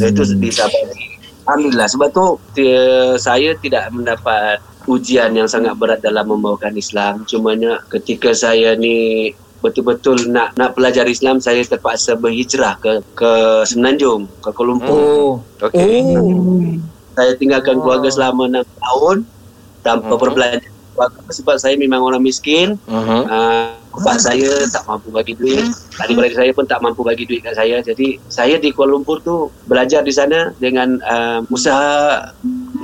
So, 0.01 0.03
itu 0.09 0.25
di 0.41 0.49
Sabah 0.49 0.83
ni. 0.89 1.21
Alhamdulillah 1.45 1.89
sebab 1.89 2.09
tu 2.09 2.25
dia, 2.57 3.13
saya 3.21 3.53
tidak 3.61 3.93
mendapat 3.93 4.57
ujian 4.89 5.33
yang 5.37 5.45
sangat 5.45 5.77
berat 5.77 6.01
dalam 6.01 6.25
membawakan 6.25 6.73
Islam. 6.73 7.25
Cumanya 7.29 7.81
ketika 7.93 8.33
saya 8.33 8.73
ni 8.73 9.29
betul-betul 9.59 10.31
nak 10.31 10.55
nak 10.55 10.75
pelajari 10.75 11.11
Islam 11.11 11.43
saya 11.43 11.59
terpaksa 11.63 12.15
berhijrah 12.15 12.79
ke 12.79 13.03
ke 13.15 13.31
Semenanjung, 13.67 14.27
ke 14.39 14.49
Kuala 14.55 14.75
Lumpur. 14.75 14.99
Oh. 14.99 15.33
Okey. 15.63 16.15
Oh. 16.15 16.79
Saya 17.15 17.35
tinggalkan 17.35 17.83
keluarga 17.83 18.07
selama 18.07 18.47
6 18.47 18.63
tahun 18.79 19.15
tanpa 19.83 20.13
Mhm. 20.15 20.21
perbelanjaan 20.21 20.75
keluarga 20.95 21.19
sebab 21.31 21.55
saya 21.59 21.75
memang 21.75 22.01
orang 22.03 22.23
miskin. 22.23 22.79
Mhm. 22.87 23.19
Uh, 23.27 23.75
bapak 23.89 24.21
saya 24.21 24.51
tak 24.71 24.83
mampu 24.87 25.11
bagi 25.11 25.33
duit. 25.35 25.65
Adik-beradik 25.99 26.37
saya 26.39 26.51
pun 26.55 26.63
tak 26.63 26.79
mampu 26.79 27.03
bagi 27.03 27.27
duit 27.27 27.43
kat 27.43 27.55
saya. 27.59 27.83
Jadi 27.83 28.15
saya 28.31 28.55
di 28.55 28.71
Kuala 28.71 28.95
Lumpur 28.95 29.19
tu 29.19 29.51
belajar 29.67 30.03
di 30.05 30.13
sana 30.15 30.55
dengan 30.55 30.99
uh, 31.03 31.43
usaha 31.51 32.31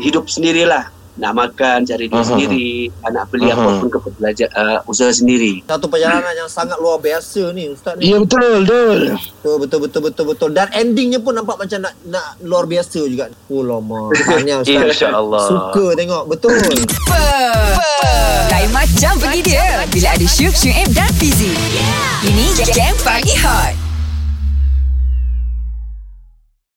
hidup 0.04 0.28
sendirilah. 0.28 0.95
Nak 1.15 1.32
makan, 1.32 1.88
cari 1.88 2.06
duit 2.06 2.19
Mhm. 2.19 2.28
sendiri, 2.28 2.69
nak 3.01 3.25
beli 3.32 3.47
Mhm. 3.47 3.56
apa 3.56 3.69
pun 3.80 3.88
ke 3.88 3.97
belajar 4.13 4.47
uh, 4.51 4.80
usaha 4.84 5.08
sendiri. 5.10 5.63
Satu 5.63 5.88
perjalanan 5.88 6.36
yang 6.36 6.47
sangat 6.47 6.75
luar 6.75 6.99
biasa 6.99 7.56
ni 7.56 7.71
Ustaz 7.71 7.95
ni. 7.95 8.12
Ya 8.12 8.19
betul 8.19 8.67
betul. 8.67 8.99
Betul 9.15 9.56
betul 9.63 9.80
betul 9.80 10.01
betul 10.04 10.25
betul. 10.28 10.49
Dan 10.51 10.67
endingnya 10.71 11.17
pun 11.17 11.32
nampak 11.32 11.56
macam 11.56 11.80
nak 11.80 11.95
nak 12.04 12.36
luar 12.41 12.67
biasa 12.67 12.99
juga. 13.06 13.32
Oh 13.47 13.63
lama. 13.63 14.12
Tahniah 14.12 14.60
Ustaz. 14.60 14.91
InsyaAllah. 14.91 15.45
Suka 15.47 15.86
tengok. 15.95 16.23
Betul. 16.28 16.60
Lain 18.51 18.69
macam 18.71 19.13
pergi 19.15 19.39
dia. 19.45 19.88
Bila 19.88 20.08
ada 20.12 20.28
Syuk, 20.28 20.51
Syuk 20.51 20.75
M 20.75 20.89
dan 20.91 21.12
Fizi. 21.15 21.51
Ini 22.23 22.45
Game 22.67 22.97
Pagi 23.01 23.36
Hot. 23.39 23.85